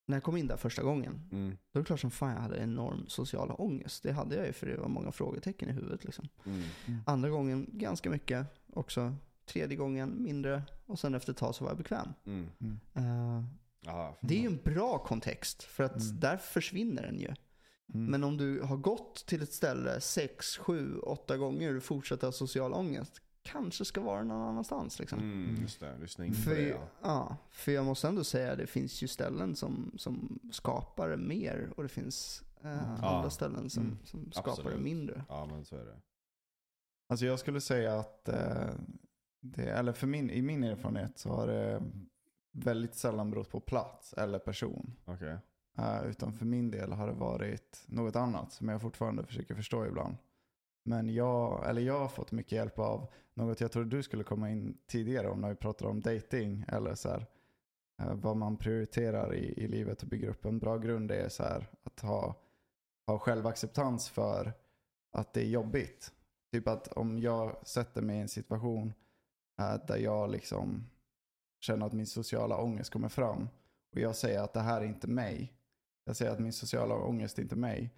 när 0.07 0.17
jag 0.17 0.23
kom 0.23 0.37
in 0.37 0.47
där 0.47 0.57
första 0.57 0.83
gången, 0.83 1.29
Mm. 1.33 1.57
då 1.73 1.79
är 1.79 1.83
det 1.83 1.87
klart 1.87 2.01
som 2.01 2.11
fan 2.11 2.31
jag 2.35 2.41
hade 2.41 2.57
enorm 2.59 3.05
social 3.09 3.51
ångest. 3.59 4.03
Det 4.03 4.13
hade 4.13 4.37
jag 4.37 4.47
ju 4.47 4.53
för 4.53 4.67
det 4.67 4.77
var 4.77 4.89
många 4.89 5.13
frågetecken 5.13 5.69
i 5.69 5.73
huvudet 5.73 6.05
liksom. 6.05 6.29
Mm. 6.47 6.63
Andra 7.07 7.31
gången 7.31 7.67
ganska 7.73 8.11
mycket 8.11 8.47
också. 8.73 9.15
Tredje 9.47 9.77
gången 9.77 10.23
mindre. 10.23 10.63
Och 10.87 10.99
sen 10.99 11.15
efter 11.15 11.33
ett 11.33 11.37
tag 11.39 11.55
så 11.55 11.65
var 11.65 11.71
jag 11.71 11.79
bekväm. 11.79 12.09
Mm. 12.27 12.49
Eh, 12.95 13.45
Ja, 13.85 14.17
det 14.21 14.35
är 14.35 14.41
ju 14.41 14.47
en 14.47 14.61
bra 14.65 14.99
kontext 14.99 15.63
för 15.63 15.85
att 15.85 16.01
Mm. 16.03 16.21
där 16.21 16.37
försvinner 16.37 17.03
den 17.03 17.19
ju. 17.21 17.27
Mm. 17.95 18.07
Men 18.07 18.25
om 18.25 18.37
du 18.37 18.61
har 18.61 18.77
gått 18.77 19.27
till 19.27 19.43
ett 19.43 19.53
ställe 19.53 20.01
sex, 20.01 20.57
sju, 20.59 20.99
åtta 20.99 21.37
gånger 21.37 21.77
och 21.77 21.83
fortsätter 21.83 22.27
ha 22.27 22.33
social 22.33 22.73
ångest. 22.73 23.21
Kanske 23.43 23.85
ska 23.85 24.01
vara 24.01 24.25
någon 24.25 24.49
annanstans 24.49 24.99
liksom. 24.99 25.19
Mm, 25.19 25.57
just 25.63 25.81
det, 25.81 25.99
lyssna 25.99 26.27
in 26.27 26.33
på 26.33 26.39
För, 26.41 26.55
det 26.55 26.69
ja. 26.69 26.89
ja, 27.03 27.37
för 27.51 27.73
jag 27.73 27.85
måste 27.85 28.09
ändå 28.09 28.25
säga 28.25 28.53
att 28.53 28.59
det 28.59 28.67
finns 28.67 29.03
ju 29.03 29.09
ställen 29.09 29.57
som, 29.57 29.93
som 29.97 30.39
skapar 30.53 31.17
mer 31.17 31.73
och 31.77 31.83
det 31.83 31.89
finns 31.89 32.43
eh, 32.65 32.71
Ja. 33.03 33.17
andra 33.17 33.31
ställen 33.31 33.71
som, 33.71 33.83
Mm. 33.83 33.99
som 34.05 34.33
skapar 34.33 34.51
Absolut. 34.51 34.73
det 34.77 34.83
mindre. 34.83 35.25
Ja 35.29 35.47
men 35.47 35.65
så 35.65 35.77
är 35.77 35.85
det. 35.85 35.97
Alltså 37.09 37.27
jag 37.27 37.39
skulle 37.39 37.61
säga 37.61 37.99
att, 37.99 38.29
eh, 38.29 38.71
det, 39.41 39.63
eller 39.71 39.93
för 39.93 40.07
min, 40.07 40.31
i 40.31 40.43
min 40.43 40.65
erfarenhet 40.65 41.19
så 41.19 41.29
har 41.29 41.47
det 41.47 41.83
väldigt 42.53 42.95
sällan 42.95 43.31
berott 43.31 43.51
på 43.51 43.61
plats 43.61 44.13
eller 44.13 44.39
person. 44.39 44.93
Okej. 45.05 45.37
Eh, 45.79 46.07
utan 46.07 46.33
för 46.33 46.45
min 46.45 46.71
del 46.71 46.93
har 46.93 47.07
det 47.07 47.13
varit 47.15 47.85
något 47.87 48.17
annat 48.17 48.53
som 48.53 48.69
jag 48.69 48.81
fortfarande 48.83 49.25
försöker 49.27 49.55
förstå 49.55 49.87
ibland. 49.87 50.17
Men 50.83 51.15
jag, 51.15 51.69
eller 51.69 51.83
jag 51.83 51.99
har 51.99 52.09
fått 52.09 52.33
mycket 52.33 52.53
hjälp 52.53 52.79
av 52.79 53.11
något 53.35 53.61
jag 53.61 53.73
trodde 53.73 53.97
du 53.97 54.03
skulle 54.03 54.25
komma 54.25 54.51
in 54.51 54.79
tidigare 54.87 55.29
om 55.29 55.41
när 55.41 55.49
vi 55.49 55.55
pratade 55.55 55.91
om 55.91 56.01
dating 56.01 56.65
eller 56.69 56.95
så 56.95 57.09
här, 57.09 57.27
eh, 58.03 58.15
vad 58.15 58.37
man 58.37 58.57
prioriterar 58.57 59.35
i, 59.35 59.65
i 59.65 59.69
livet 59.69 60.03
och 60.03 60.09
bygger 60.09 60.29
upp 60.29 60.45
en 60.45 60.59
bra 60.59 60.79
grund 60.79 61.11
är 61.11 61.29
så 61.29 61.43
här, 61.43 61.67
att 61.83 62.01
ha, 62.01 62.35
ha 63.07 63.19
självacceptans 63.19 64.09
för 64.09 64.53
att 65.13 65.33
det 65.33 65.41
är 65.41 65.49
jobbigt. 65.49 66.13
Typ 66.53 66.69
att 66.69 66.89
om 66.89 67.19
jag 67.19 67.67
sätter 67.67 68.03
mig 68.03 68.17
i 68.17 68.21
en 68.21 68.29
situation 68.29 68.93
eh, 69.59 69.87
där 69.87 69.97
jag 69.97 70.31
liksom 70.31 70.87
känner 71.61 71.87
att 71.87 71.93
min 71.93 72.07
sociala 72.07 72.57
ångest 72.57 72.91
kommer 72.91 73.09
fram 73.09 73.49
och 73.93 73.99
jag 73.99 74.17
säger 74.17 74.41
att 74.41 74.53
det 74.53 74.61
här 74.61 74.81
är 74.81 74.85
inte 74.85 75.09
mig. 75.09 75.53
Jag 76.05 76.17
säger 76.17 76.33
att 76.33 76.39
min 76.39 76.53
sociala 76.53 76.95
ångest 76.95 77.39
är 77.39 77.43
inte 77.43 77.57
mig. 77.57 77.91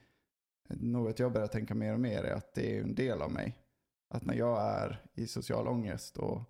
Något 0.68 1.18
jag 1.18 1.33
börjar 1.33 1.46
tänka 1.46 1.74
mer 1.74 1.92
och 1.92 2.00
mer 2.00 2.24
är 2.24 2.35
att 2.35 2.55
det 2.55 2.77
är 2.77 2.83
en 2.83 2.94
del 2.94 3.22
av 3.22 3.33
mig. 3.33 3.59
Att 4.09 4.24
när 4.24 4.35
jag 4.35 4.62
är 4.62 5.03
i 5.14 5.27
social 5.27 5.68
ångest 5.68 6.16
och 6.16 6.42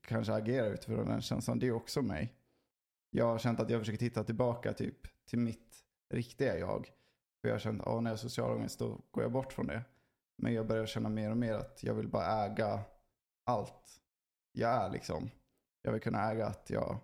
kanske 0.00 0.32
agerar 0.32 0.70
utifrån 0.72 1.08
den 1.08 1.22
känslan, 1.22 1.58
det 1.58 1.66
är 1.66 1.72
också 1.72 2.02
mig. 2.02 2.34
Jag 3.10 3.24
har 3.24 3.38
känt 3.38 3.60
att 3.60 3.70
jag 3.70 3.80
försöker 3.80 3.98
titta 3.98 4.24
tillbaka 4.24 4.72
typ 4.72 5.26
till 5.26 5.38
mitt 5.38 5.84
riktiga 6.10 6.58
jag. 6.58 6.92
För 7.40 7.48
jag 7.48 7.54
har 7.54 7.58
känt 7.58 7.80
att 7.80 8.02
när 8.02 8.10
jag 8.10 8.16
har 8.16 8.16
social 8.16 8.56
ångest 8.56 8.78
då 8.78 9.00
går 9.10 9.24
jag 9.24 9.32
bort 9.32 9.52
från 9.52 9.66
det. 9.66 9.84
Men 10.36 10.54
jag 10.54 10.66
börjar 10.66 10.86
känna 10.86 11.08
mer 11.08 11.30
och 11.30 11.36
mer 11.36 11.54
att 11.54 11.82
jag 11.82 11.94
vill 11.94 12.08
bara 12.08 12.44
äga 12.44 12.80
allt 13.44 14.00
jag 14.52 14.70
är 14.70 14.90
liksom. 14.90 15.30
Jag 15.82 15.92
vill 15.92 16.00
kunna 16.00 16.30
äga 16.30 16.46
att 16.46 16.70
jag 16.70 16.98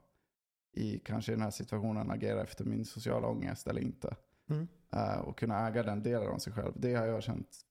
i 0.72 0.98
kanske 0.98 1.32
den 1.32 1.42
här 1.42 1.50
situationen 1.50 2.10
agerar 2.10 2.42
efter 2.42 2.64
min 2.64 2.84
sociala 2.84 3.28
ångest 3.28 3.66
eller 3.66 3.80
inte. 3.80 4.16
Mm. 4.50 4.68
Eh, 4.94 5.18
och 5.18 5.38
kunna 5.38 5.68
äga 5.68 5.82
den 5.82 6.02
delen 6.02 6.28
av 6.28 6.38
sig 6.38 6.52
själv. 6.52 6.72
Det 6.76 6.94
har 6.94 7.06
jag 7.06 7.22
känt 7.22 7.66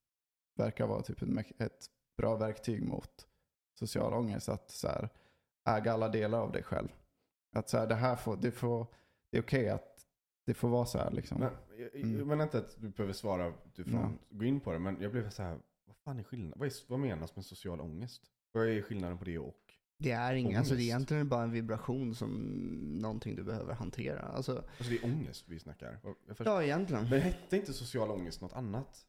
verkar 0.56 0.88
vara 0.88 1.02
typ 1.02 1.22
ett, 1.58 1.86
bra 2.18 2.36
verktyg 2.36 2.84
mot 2.84 3.28
social 3.74 4.14
ångest. 4.14 4.50
Att 4.50 4.72
så 4.72 4.88
här, 4.88 5.10
äga 5.66 5.94
alla 5.94 6.10
delar 6.10 6.40
av 6.40 6.52
dig 6.52 6.64
själv. 6.64 6.88
Att 7.56 7.70
så 7.70 7.78
här, 7.78 7.88
det 7.88 7.96
här 7.96 8.16
får, 8.16 8.38
det 8.38 8.52
får, 8.52 8.88
det 9.30 9.38
är 9.38 9.42
okej 9.42 9.70
att 9.70 10.06
det 10.46 10.54
får 10.54 10.70
vara 10.70 10.86
så 10.86 10.98
här 10.98 11.12
liksom. 11.12 11.40
Men, 11.40 11.50
jag, 11.78 11.96
Mm. 11.96 12.18
jag 12.18 12.28
menar 12.28 12.44
inte 12.44 12.58
att 12.58 12.82
du 12.82 12.90
behöver 12.90 13.14
svara 13.14 13.54
utifrån, 13.66 14.20
gå 14.30 14.46
in 14.46 14.60
på 14.60 14.72
det, 14.74 14.80
men 14.80 15.02
jag 15.02 15.12
blev 15.12 15.30
så 15.30 15.44
här, 15.44 15.60
vad 15.86 15.98
fan 15.98 16.20
är 16.20 16.24
skillnaden? 16.24 16.60
Vad, 16.60 16.68
är, 16.68 16.74
vad 16.88 17.00
menas 17.00 17.36
med 17.36 17.46
social 17.46 17.82
ångest? 17.82 18.22
Vad 18.52 18.68
är 18.68 18.82
skillnaden 18.82 19.18
på 19.18 19.26
det 19.26 19.40
och? 19.40 19.63
Det 20.04 20.12
är 20.12 20.34
inget, 20.34 20.58
alltså 20.60 20.74
det 20.74 20.78
är 20.78 20.84
Ångest. 20.84 20.90
egentligen 20.90 21.30
bara 21.30 21.44
en 21.44 21.52
vibration 21.52 22.16
som 22.16 22.30
någonting 23.02 23.36
du 23.36 23.44
behöver 23.44 23.74
hantera. 23.74 24.22
Alltså, 24.22 24.52
Alltså 24.78 24.94
det 24.94 24.96
är 24.98 25.06
ångest 25.06 25.44
vi 25.48 25.60
snackar. 25.60 26.00
Ja 26.46 26.64
egentligen. 26.64 27.10
Men 27.10 27.22
hette 27.22 27.58
inte 27.58 27.74
social 27.74 28.12
ångest 28.12 28.42
något 28.42 28.54
annat? 28.54 29.06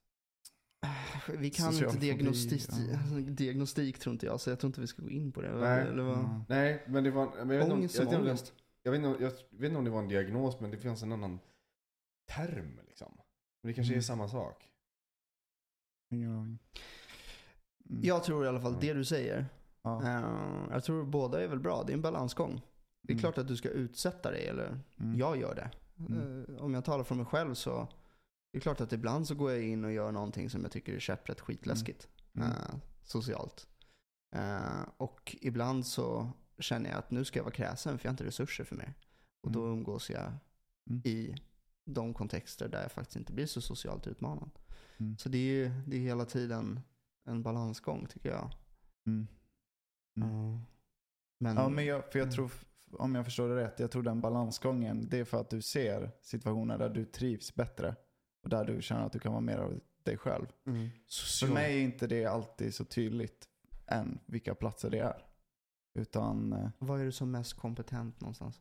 Vi 1.39 1.51
kan 1.51 1.73
Social 1.73 1.89
inte 1.91 2.01
diagnostik, 2.01 2.65
ja. 2.69 2.99
alltså, 2.99 3.15
diagnostik 3.17 3.99
tror 3.99 4.13
inte 4.13 4.27
jag, 4.27 4.41
så 4.41 4.51
jag 4.51 4.59
tror 4.61 4.69
inte 4.69 4.81
vi 4.81 4.87
ska 4.87 5.03
gå 5.03 5.11
in 5.11 5.33
på 5.33 5.43
det. 5.43 5.53
Nej. 5.61 5.81
Eller 5.83 6.03
vad? 6.03 6.19
Mm. 6.19 6.41
Nej, 6.49 6.85
men 6.89 7.05
det 7.05 7.11
var... 7.11 7.27
Men 7.27 7.39
jag 7.39 7.47
vet 7.47 7.61
inte 7.63 7.73
om- 7.73 7.79
Ångest 7.79 7.95
jag 7.95 8.05
som 8.05 8.11
vet 8.11 8.19
inte 8.19 8.23
om- 8.23 8.29
ångest. 8.29 8.53
Jag 8.83 8.93
vet, 8.93 8.99
inte, 8.99 9.23
jag 9.23 9.31
vet 9.61 9.69
inte 9.69 9.77
om 9.79 9.85
det 9.85 9.91
var 9.91 9.99
en 9.99 10.09
diagnos, 10.09 10.61
men 10.61 10.71
det 10.71 10.79
finns 10.79 11.03
en 11.03 11.13
annan 11.13 11.39
term 12.29 12.81
liksom. 12.89 13.13
Men 13.63 13.69
det 13.69 13.75
kanske 13.75 13.93
är 13.93 13.95
Mm. 13.95 14.03
samma 14.03 14.29
sak. 14.29 14.69
Ingen 16.11 16.31
aning. 16.33 16.59
Mm. 17.91 18.03
Jag 18.05 18.25
tror 18.25 18.45
i 18.45 18.49
alla 18.49 18.61
fall 18.61 18.73
Mm. 18.73 18.81
det 18.81 18.93
du 18.95 19.05
säger. 19.05 19.47
Ja. 19.85 20.03
eh, 20.03 20.67
jag 20.71 20.85
tror 20.85 21.05
båda 21.05 21.43
är 21.45 21.49
väl 21.49 21.61
bra. 21.61 21.83
Det 21.83 21.93
är 21.93 21.95
en 21.95 22.03
balansgång. 22.03 22.61
Det 23.03 23.13
är 23.13 23.15
Mm. 23.15 23.21
klart 23.21 23.39
att 23.39 23.49
du 23.49 23.57
ska 23.57 23.69
utsätta 23.69 24.31
dig, 24.31 24.47
eller 24.47 24.81
Mm. 25.01 25.19
jag 25.19 25.37
gör 25.37 25.55
det. 25.55 25.71
Mm. 25.99 26.45
Eh, 26.49 26.63
om 26.65 26.75
jag 26.75 26.85
talar 26.85 27.05
för 27.05 27.15
mig 27.15 27.27
själv 27.27 27.55
så 27.55 27.89
det 28.53 28.59
är 28.59 28.61
klart 28.61 28.81
att 28.81 28.93
ibland 28.93 29.29
så 29.29 29.35
går 29.35 29.51
jag 29.53 29.63
in 29.63 29.85
och 29.85 29.93
gör 29.93 30.13
någonting 30.13 30.51
som 30.51 30.63
jag 30.63 30.73
tycker 30.73 30.95
är 30.95 30.99
käpprätt 31.01 31.41
skitläskigt. 31.41 32.09
Eh, 32.39 32.75
socialt. 33.05 33.67
Eh, 34.37 34.83
och 34.97 35.37
ibland 35.41 35.87
så 35.87 36.31
känner 36.59 36.91
jag 36.91 36.99
att 36.99 37.11
nu 37.11 37.25
ska 37.25 37.39
jag 37.39 37.45
vara 37.45 37.55
kräsen 37.55 37.99
för 37.99 38.07
jag 38.07 38.11
har 38.11 38.13
inte 38.15 38.25
resurser 38.25 38.65
för 38.65 38.77
mer. 38.77 38.95
Och 39.43 39.53
då 39.53 39.61
Mm. 39.65 39.73
umgås 39.79 40.11
jag 40.11 40.33
i 41.05 41.35
de 41.87 42.15
kontexter 42.15 42.69
där 42.69 42.83
jag 42.83 42.93
faktiskt 42.93 43.17
inte 43.17 43.33
blir 43.33 43.47
så 43.47 43.61
socialt 43.61 44.07
utmanad. 44.07 44.51
Så 45.19 45.29
det 45.29 45.39
är 45.39 45.53
ju 45.53 45.71
det 45.87 45.97
är 45.97 46.01
hela 46.01 46.25
tiden 46.25 46.81
en 47.29 47.43
balansgång 47.43 48.07
tycker 48.07 48.29
jag. 48.31 48.51
Mm. 51.47 51.51
Mm. 51.51 51.55
Men, 51.57 51.63
Ja, 51.65 51.69
men 51.69 51.85
jag, 51.87 52.13
för 52.13 52.19
jag 52.19 52.27
Mm. 52.27 52.35
tror, 52.35 52.51
om 52.93 53.15
jag 53.15 53.25
förstår 53.25 53.49
det 53.49 53.57
rätt, 53.57 53.81
jag 53.81 53.91
tror 53.91 54.03
den 54.03 54.21
balansgången, 54.21 55.09
det 55.09 55.19
är 55.19 55.25
för 55.25 55.41
att 55.41 55.51
du 55.51 55.63
ser 55.63 56.11
situationer 56.23 56.79
där 56.79 56.89
du 56.89 57.05
trivs 57.05 57.55
bättre. 57.55 57.97
Och 58.43 58.49
där 58.49 58.65
du 58.65 58.83
känner 58.83 59.07
att 59.07 59.13
du 59.13 59.19
kan 59.19 59.33
vara 59.33 59.41
mer 59.41 59.59
av 59.59 59.81
dig 60.03 60.17
själv. 60.19 60.47
Mm. 60.67 60.89
För 61.41 61.55
mig 61.55 61.79
är 61.79 61.83
inte 61.83 62.07
det 62.07 62.27
alltid 62.27 62.75
så 62.75 62.85
tydligt 62.85 63.49
än 63.87 64.19
vilka 64.27 64.55
platser 64.55 64.91
det 64.91 64.99
är. 64.99 65.27
Utan 65.95 66.53
eh, 66.53 66.69
Vad 66.79 67.01
är 67.01 67.05
du 67.05 67.13
som 67.13 67.31
mest 67.31 67.55
kompetent 67.55 68.21
någonstans? 68.21 68.61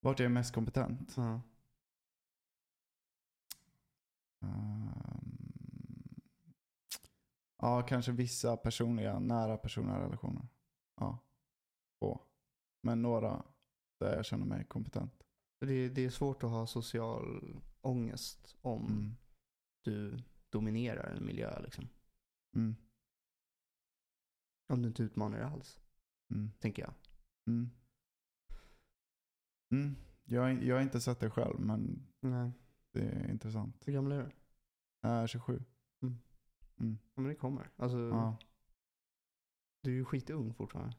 vart 0.00 0.18
jag 0.18 0.24
är 0.24 0.30
mest 0.30 0.54
kompetent? 0.54 1.16
Ehm, 1.16 1.40
ja, 7.58 7.82
kanske 7.82 8.12
vissa 8.12 8.56
personliga, 8.56 9.18
nära 9.18 9.56
personliga 9.56 9.98
relationer. 10.00 10.48
Ja, 11.00 11.18
få. 11.98 12.20
Men 12.82 13.02
några 13.02 13.44
där 14.00 14.16
jag 14.16 14.24
känner 14.24 14.46
mig 14.46 14.64
kompetent. 14.64 15.22
Det, 15.60 15.88
det 15.88 16.04
är 16.04 16.10
svårt 16.10 16.42
att 16.42 16.50
ha 16.50 16.66
social 16.66 17.56
ångest 17.80 18.56
om 18.62 18.86
Mm. 18.86 19.16
du 19.84 20.22
dominerar 20.50 21.10
en 21.16 21.26
miljö. 21.26 21.60
Liksom. 21.60 21.88
Mm. 22.56 22.76
Om 24.72 24.82
du 24.82 24.88
inte 24.88 25.02
utmanar 25.02 25.38
det 25.38 25.46
alls, 25.46 25.80
Mm. 26.30 26.50
tänker 26.58 26.82
jag. 26.82 26.94
Mm. 27.46 27.70
Mm. 29.70 29.96
Jag, 30.24 30.62
jag 30.64 30.74
har 30.76 30.82
inte 30.82 31.00
sett 31.00 31.20
det 31.20 31.30
själv, 31.30 31.60
men 31.60 32.06
Nej. 32.20 32.50
det 32.92 33.00
är 33.00 33.30
intressant. 33.30 33.82
Hur 33.88 33.92
gammal 33.92 34.12
är 34.12 34.22
du? 35.02 35.08
Äh, 35.08 35.26
27. 35.26 35.64
Ja, 36.78 36.84
men 37.14 37.24
det 37.28 37.34
kommer. 37.34 37.70
Alltså, 37.76 37.98
Ja. 37.98 38.36
Du 39.82 39.90
är 39.90 39.94
ju 39.94 40.04
skitung 40.04 40.54
fortfarande. 40.54 40.96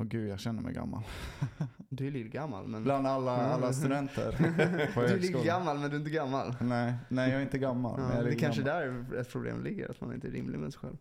Och 0.00 0.08
gud, 0.08 0.28
jag 0.30 0.40
känner 0.40 0.62
mig 0.62 0.74
gammal. 0.74 1.02
Du 1.88 2.06
är 2.06 2.10
lillgammal 2.10 2.66
men... 2.68 2.82
Bland 2.84 3.06
alla, 3.06 3.30
alla 3.36 3.72
studenter 3.72 4.32
på 4.94 5.00
du 5.00 5.06
är 5.06 5.10
högskolan. 5.10 5.20
lillgammal 5.20 5.78
men 5.78 5.90
du 5.90 5.96
är 5.96 6.00
inte 6.00 6.10
gammal. 6.10 6.54
Nej, 6.60 6.94
nej, 7.08 7.30
jag 7.30 7.38
är 7.38 7.42
inte 7.44 7.58
gammal. 7.58 8.00
men 8.00 8.08
Ja, 8.08 8.14
jag 8.16 8.26
är 8.26 8.30
det 8.30 8.36
kanske 8.36 8.62
gammal. 8.62 9.04
där 9.10 9.20
ett 9.20 9.30
problem 9.32 9.64
ligger, 9.64 9.90
att 9.90 10.00
man 10.00 10.14
inte 10.14 10.26
är 10.28 10.32
rimlig 10.32 10.58
med 10.58 10.72
sig 10.72 10.80
själv. 10.80 10.96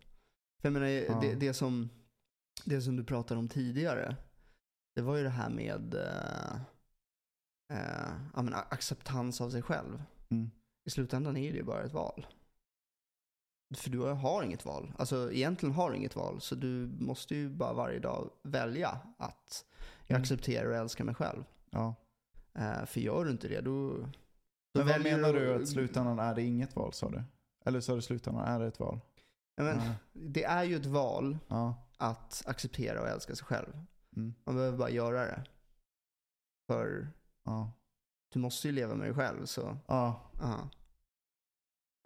För 0.61 0.69
jag 0.69 0.73
menar, 0.73 0.87
Ja. 0.87 1.19
det, 1.21 1.35
det, 1.35 1.53
som, 1.53 1.89
det 2.65 2.81
som 2.81 2.95
du 2.95 3.03
pratade 3.03 3.39
om 3.39 3.47
tidigare, 3.47 4.15
det 4.95 5.01
var 5.01 5.17
ju 5.17 5.23
det 5.23 5.29
här 5.29 5.49
med 5.49 5.95
men 8.43 8.53
a- 8.53 8.65
acceptans 8.69 9.41
av 9.41 9.49
sig 9.49 9.61
själv. 9.61 10.03
Mm. 10.29 10.51
I 10.87 10.89
slutändan 10.89 11.37
är 11.37 11.51
det 11.51 11.57
ju 11.57 11.63
bara 11.63 11.83
ett 11.83 11.93
val. 11.93 12.25
För 13.75 13.89
du 13.89 13.99
har 13.99 14.43
inget 14.43 14.65
val. 14.65 14.93
Alltså 14.97 15.31
egentligen 15.31 15.75
har 15.75 15.89
du 15.91 15.97
inget 15.97 16.15
val. 16.15 16.41
Så 16.41 16.55
du 16.55 16.89
måste 16.99 17.35
ju 17.35 17.49
bara 17.49 17.73
varje 17.73 17.99
dag 17.99 18.29
välja 18.43 18.99
att 19.17 19.65
jag 20.07 20.15
Mm. 20.15 20.21
accepterar 20.21 20.69
och 20.69 20.75
älskar 20.75 21.03
mig 21.03 21.15
själv. 21.15 21.43
Ja. 21.69 21.95
Eh, 22.53 22.85
för 22.85 22.99
gör 22.99 23.25
du 23.25 23.31
inte 23.31 23.47
det, 23.47 23.61
då... 23.61 23.89
då 24.73 24.83
Men 24.83 24.87
vad 24.87 25.01
menar 25.01 25.33
du 25.33 25.53
att 25.61 25.67
slutändan 25.69 26.19
är 26.19 26.35
det 26.35 26.41
inget 26.43 26.75
val 26.75 26.93
sa 26.93 27.09
du? 27.09 27.23
Eller 27.65 27.81
sa 27.81 27.95
du 27.95 28.01
slutändan 28.01 28.45
är 28.47 28.59
det 28.59 28.67
ett 28.67 28.79
val? 28.79 28.99
Ja, 29.55 29.63
men, 29.63 29.77
Ja. 29.77 29.93
Det 30.13 30.43
är 30.43 30.63
ju 30.63 30.75
ett 30.75 30.85
val 30.85 31.37
Ja. 31.47 31.75
att 31.97 32.43
acceptera 32.45 33.01
och 33.01 33.07
älska 33.07 33.35
sig 33.35 33.45
själv. 33.45 33.85
Mm. 34.15 34.33
Man 34.43 34.55
behöver 34.55 34.77
bara 34.77 34.89
göra 34.89 35.21
det. 35.25 35.43
För 36.67 37.07
Ja. 37.43 37.71
du 38.33 38.39
måste 38.39 38.67
ju 38.67 38.71
leva 38.73 38.95
med 38.95 39.07
dig 39.07 39.15
själv 39.15 39.45
så, 39.45 39.77
ja. 39.87 40.21
ja. 40.39 40.69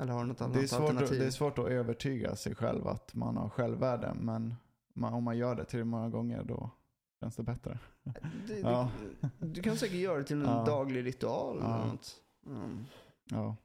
Eller 0.02 0.14
har 0.14 0.22
du 0.22 0.28
något 0.28 0.42
annat 0.42 0.54
Det, 0.54 0.62
är 0.64 0.68
svårt 0.68 0.82
att, 0.84 0.90
alternativ? 0.90 1.20
det 1.20 1.26
är 1.26 1.32
svårt 1.32 1.60
att 1.60 1.68
övertyga 1.68 2.36
sig 2.36 2.56
själv 2.56 2.88
att 2.88 3.14
man 3.16 3.38
har 3.38 3.50
självvärde. 3.50 4.14
Men 4.14 4.56
man, 4.94 5.14
om 5.14 5.24
man 5.24 5.38
gör 5.38 5.56
det 5.56 5.66
tillräckligt 5.66 5.88
många 5.88 6.10
gånger 6.10 6.44
då 6.44 6.70
känns 7.20 7.36
det 7.36 7.44
bättre. 7.44 7.80
Det- 8.48 8.60
Ja. 8.60 8.92
du, 9.40 9.48
du 9.48 9.62
kan 9.62 9.76
säkert 9.78 9.96
göra 9.98 10.18
det 10.18 10.24
till 10.24 10.42
en 10.42 10.46
Ja. 10.50 10.64
daglig 10.66 11.06
ritual 11.06 11.58
Ja. 11.62 11.76
eller 11.76 11.88
något. 11.92 12.22
Mm. 12.46 12.86
Ja. 13.30 13.56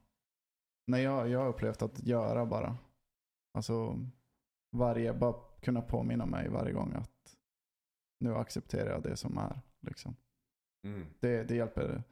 Nej, 0.87 1.03
jag, 1.03 1.29
jag 1.29 1.39
har 1.39 1.47
upplevt 1.47 1.81
att 1.81 2.03
göra 2.03 2.45
bara. 2.45 2.77
Alltså 3.53 3.99
varje, 4.71 5.13
bara 5.13 5.35
kunna 5.61 5.81
påminna 5.81 6.25
mig 6.25 6.49
varje 6.49 6.73
gång 6.73 6.93
att 6.93 7.35
nu 8.19 8.35
accepterar 8.35 8.89
jag 8.91 9.03
det 9.03 9.15
som 9.15 9.37
är. 9.37 9.59
Liksom. 9.81 10.15
Mm. 10.83 11.05
Det, 11.19 11.43
det 11.43 11.55
hjälper. 11.55 12.03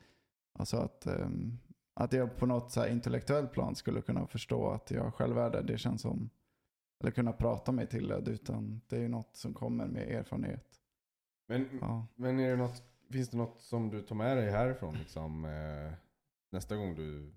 Alltså 0.59 0.77
att, 0.77 1.05
ehm, 1.05 1.59
att 1.99 2.13
jag 2.13 2.37
på 2.37 2.45
något 2.45 2.71
så 2.71 2.79
här 2.81 2.87
intellektuellt 2.87 3.51
plan 3.51 3.75
skulle 3.75 4.01
kunna 4.01 4.27
förstå 4.27 4.69
att 4.69 4.91
jag 4.91 5.03
har 5.03 5.11
självvärde. 5.11 5.61
Det 5.61 5.77
känns 5.77 6.01
som, 6.01 6.29
eller 7.01 7.11
kunna 7.11 7.33
prata 7.33 7.71
mig 7.71 7.87
till 7.87 8.07
det. 8.07 8.31
Utan 8.31 8.81
det 8.87 8.95
är 8.95 8.99
ju 9.01 9.07
något 9.07 9.35
som 9.35 9.53
kommer 9.53 9.87
med 9.87 10.09
erfarenhet. 10.11 10.81
Men, 11.47 11.79
Ja. 11.81 12.07
men 12.15 12.39
är 12.39 12.49
det 12.49 12.55
något, 12.55 12.83
finns 13.11 13.29
det 13.29 13.37
något 13.37 13.61
som 13.61 13.89
du 13.89 14.01
tar 14.01 14.15
med 14.15 14.37
dig 14.37 14.51
härifrån 14.51 14.95
liksom, 14.97 15.45
eh, 15.45 15.93
nästa 16.51 16.75
gång 16.75 16.95
du 16.95 17.33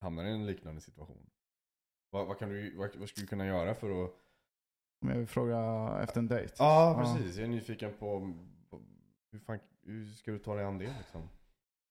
hamnar 0.00 0.24
i 0.24 0.30
en 0.30 0.46
liknande 0.46 0.80
situation? 0.80 1.30
Vad, 2.10 2.26
vad, 2.26 2.38
kan 2.38 2.48
du, 2.48 2.76
vad, 2.76 2.96
vad 2.96 3.08
skulle 3.08 3.24
du 3.24 3.28
kunna 3.28 3.46
göra 3.46 3.74
för 3.74 4.04
att... 4.04 4.10
Om 5.02 5.08
jag 5.10 5.16
vill 5.18 5.26
fråga 5.26 5.58
efter 6.02 6.18
en 6.18 6.28
dejt. 6.28 6.54
Ja, 6.58 6.96
precis. 7.16 7.36
Jag 7.36 7.44
är 7.44 7.48
nyfiken 7.50 7.92
på 7.98 8.34
hur, 9.30 9.38
fan, 9.38 9.58
hur 9.82 10.06
ska 10.12 10.30
du 10.30 10.38
ta 10.38 10.54
dig 10.54 10.64
an 10.64 10.78
det 10.78 10.94
liksom? 10.98 11.28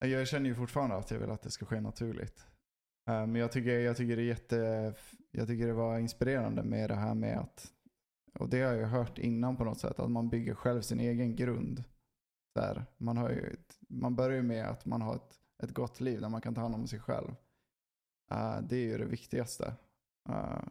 Jag 0.07 0.27
känner 0.27 0.49
ju 0.49 0.55
fortfarande 0.55 0.95
att 0.95 1.11
jag 1.11 1.19
vill 1.19 1.31
att 1.31 1.41
det 1.41 1.51
ska 1.51 1.65
ske 1.65 1.81
naturligt. 1.81 2.47
Eh, 3.09 3.27
men 3.27 3.35
jag 3.35 3.51
tycker, 3.51 3.79
jag 3.79 3.97
tycker 3.97 4.15
det 4.15 4.21
är 4.21 4.25
jätte, 4.25 4.93
jag 5.31 5.47
tycker 5.47 5.67
det 5.67 5.73
var 5.73 5.99
inspirerande 5.99 6.63
med 6.63 6.89
det 6.89 6.95
här 6.95 7.15
med 7.15 7.39
att, 7.39 7.73
och 8.39 8.49
det 8.49 8.61
har 8.61 8.71
jag 8.71 8.77
ju 8.77 8.85
hört 8.85 9.17
innan 9.17 9.57
på 9.57 9.63
något 9.63 9.79
sätt, 9.79 9.99
att 9.99 10.11
man 10.11 10.29
bygger 10.29 10.55
själv 10.55 10.81
sin 10.81 10.99
egen 10.99 11.35
grund. 11.35 11.83
Så 12.53 12.61
här, 12.61 12.85
man, 12.97 13.17
har 13.17 13.29
ju, 13.29 13.55
man 13.89 14.15
börjar 14.15 14.37
ju 14.37 14.43
med 14.43 14.65
att 14.65 14.85
man 14.85 15.01
har 15.01 15.15
ett, 15.15 15.39
ett 15.63 15.73
gott 15.73 15.99
liv 15.99 16.21
där 16.21 16.29
man 16.29 16.41
kan 16.41 16.55
ta 16.55 16.61
hand 16.61 16.75
om 16.75 16.87
sig 16.87 16.99
själv. 16.99 17.35
Eh, 18.31 18.61
det 18.61 18.75
är 18.75 18.85
ju 18.85 18.97
det 18.97 19.05
viktigaste. 19.05 19.75
Eh, 20.29 20.63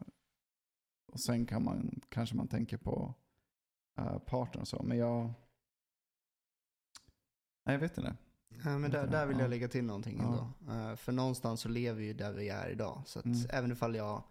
och 1.13 1.21
sen 1.21 1.47
kan 1.47 1.65
man, 1.65 2.01
kanske 2.09 2.37
man 2.37 2.49
tänker 2.49 2.77
på 2.77 3.15
uh, 4.01 4.19
partner 4.19 4.61
och 4.61 4.69
så, 4.69 4.83
men 4.83 4.99
jag, 4.99 5.33
nej 7.65 7.75
jag 7.75 7.79
vet 7.79 7.99
inte. 7.99 8.17
Ja, 8.65 8.79
men 8.79 8.91
där, 8.91 9.07
där 9.07 9.27
vill 9.27 9.37
Ja. 9.37 9.43
jag 9.43 9.51
lägga 9.51 9.69
till 9.69 9.85
någonting 9.85 10.19
Ja. 10.21 10.25
ändå. 10.67 10.73
Eh, 10.91 10.97
för 10.97 11.13
någonstans 11.13 11.61
så 11.61 11.69
lever 11.69 12.01
vi 12.01 12.07
ju 12.07 12.13
där 12.13 12.33
vi 12.33 12.49
är 12.49 12.69
idag. 12.69 13.03
Så 13.07 13.19
att 13.19 13.25
Mm. 13.25 13.39
även 13.51 13.73
ifall 13.73 13.95
jag 13.95 14.23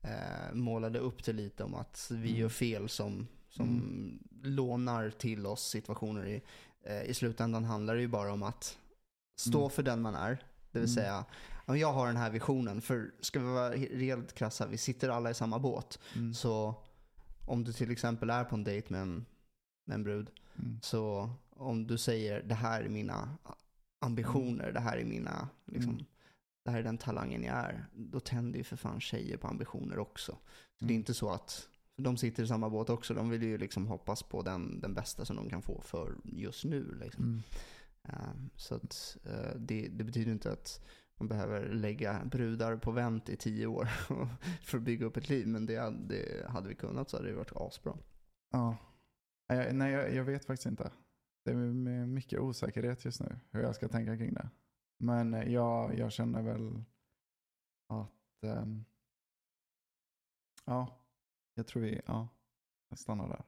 eh, 0.00 0.52
målade 0.54 0.98
upp 0.98 1.24
det 1.24 1.32
lite 1.32 1.64
om 1.64 1.74
att 1.74 2.08
vi 2.10 2.28
Mm. 2.28 2.40
gör 2.40 2.48
fel 2.48 2.88
som, 2.88 3.26
som 3.48 4.18
lånar 4.42 5.10
till 5.10 5.46
oss 5.46 5.68
situationer 5.68 6.26
i, 6.26 6.42
eh, 6.84 7.02
i 7.02 7.14
slutändan 7.14 7.64
handlar 7.64 7.94
det 7.94 8.00
ju 8.00 8.08
bara 8.08 8.32
om 8.32 8.42
att 8.42 8.78
stå 9.36 9.58
Mm. 9.58 9.70
för 9.70 9.82
den 9.82 10.02
man 10.02 10.14
är. 10.14 10.30
Det 10.72 10.78
vill 10.78 10.88
Mm. 10.88 10.94
säga, 10.94 11.24
ja, 11.66 11.76
jag 11.76 11.92
har 11.92 12.06
den 12.06 12.16
här 12.16 12.30
visionen. 12.30 12.80
För 12.80 13.10
ska 13.20 13.40
vi 13.40 13.46
vara 13.46 13.70
rejält 13.72 14.32
krassa, 14.34 14.66
vi 14.66 14.76
sitter 14.78 15.08
alla 15.08 15.30
i 15.30 15.34
samma 15.34 15.58
båt. 15.58 15.98
Mm. 16.16 16.34
Så 16.34 16.74
om 17.46 17.64
du 17.64 17.72
till 17.72 17.90
exempel 17.90 18.30
är 18.30 18.44
på 18.44 18.54
en 18.54 18.64
dejt 18.64 18.86
med 18.92 19.02
en, 19.02 19.26
med 19.84 19.94
en 19.94 20.02
brud. 20.04 20.30
Mm. 20.58 20.78
Så 20.82 21.30
om 21.62 21.86
du 21.86 21.98
säger 21.98 22.42
det 22.42 22.54
här 22.54 22.82
är 22.82 22.88
mina 22.88 23.28
ambitioner, 24.00 24.72
det 24.72 24.80
här 24.80 24.96
är 24.98 25.04
mina, 25.04 25.48
liksom, 25.66 25.92
Mm. 25.92 26.04
det 26.64 26.70
här 26.70 26.78
är 26.78 26.82
den 26.82 26.98
talangen 26.98 27.42
jag 27.42 27.56
är. 27.56 27.86
Då 27.94 28.20
tänder 28.20 28.58
ju 28.58 28.64
för 28.64 28.76
fan 28.76 29.00
tjejer 29.00 29.36
på 29.36 29.48
ambitioner 29.48 29.98
också. 29.98 30.32
Så 30.78 30.84
Det 30.84 30.84
är 30.84 30.94
Mm. 30.94 31.00
inte 31.00 31.14
så 31.14 31.30
att, 31.30 31.68
de 31.96 32.16
sitter 32.16 32.42
i 32.42 32.46
samma 32.46 32.70
båt 32.70 32.90
också, 32.90 33.14
de 33.14 33.30
vill 33.30 33.42
ju 33.42 33.58
liksom 33.58 33.86
hoppas 33.86 34.22
på 34.22 34.42
den, 34.42 34.80
den 34.80 34.94
bästa 34.94 35.24
som 35.24 35.36
de 35.36 35.50
kan 35.50 35.62
få 35.62 35.80
för 35.80 36.14
just 36.24 36.64
nu. 36.64 36.94
Liksom. 37.00 37.24
Mm. 37.24 37.42
Ehm, 38.02 38.50
så 38.56 38.74
att, 38.74 39.16
eh, 39.24 39.56
det, 39.56 39.88
det 39.88 40.04
betyder 40.04 40.32
inte 40.32 40.52
att 40.52 40.84
man 41.18 41.28
behöver 41.28 41.68
lägga 41.68 42.24
brudar 42.24 42.76
på 42.76 42.90
vänt 42.90 43.28
i 43.28 43.36
tio 43.36 43.66
år 43.66 43.84
för 44.62 44.78
att 44.78 44.84
bygga 44.84 45.06
upp 45.06 45.16
ett 45.16 45.28
liv. 45.28 45.46
Men 45.46 45.66
det, 45.66 45.94
det 46.08 46.48
hade 46.48 46.68
vi 46.68 46.74
kunnat 46.74 47.10
så 47.10 47.16
hade 47.16 47.28
det 47.28 47.34
varit 47.36 47.52
asbra. 47.56 47.96
Ja. 48.52 48.76
Nej, 49.72 49.92
jag, 49.92 50.14
jag 50.14 50.24
vet 50.24 50.44
faktiskt 50.44 50.66
inte. 50.66 50.90
Det 51.44 51.50
är 51.50 52.06
mycket 52.06 52.40
osäkerhet 52.40 53.04
just 53.04 53.20
nu 53.20 53.40
hur 53.50 53.62
jag 53.62 53.74
ska 53.74 53.88
tänka 53.88 54.16
kring 54.16 54.34
det. 54.34 54.50
Men 54.98 55.34
eh, 55.34 55.52
jag, 55.52 55.98
jag 55.98 56.12
känner 56.12 56.42
väl 56.42 56.84
att, 57.88 58.12
Ähm, 58.42 58.84
ja, 60.64 60.98
jag 61.54 61.66
tror 61.66 61.82
vi, 61.82 62.00
ja, 62.06 62.28
jag 62.88 62.98
stannar 62.98 63.28
där. 63.28 63.44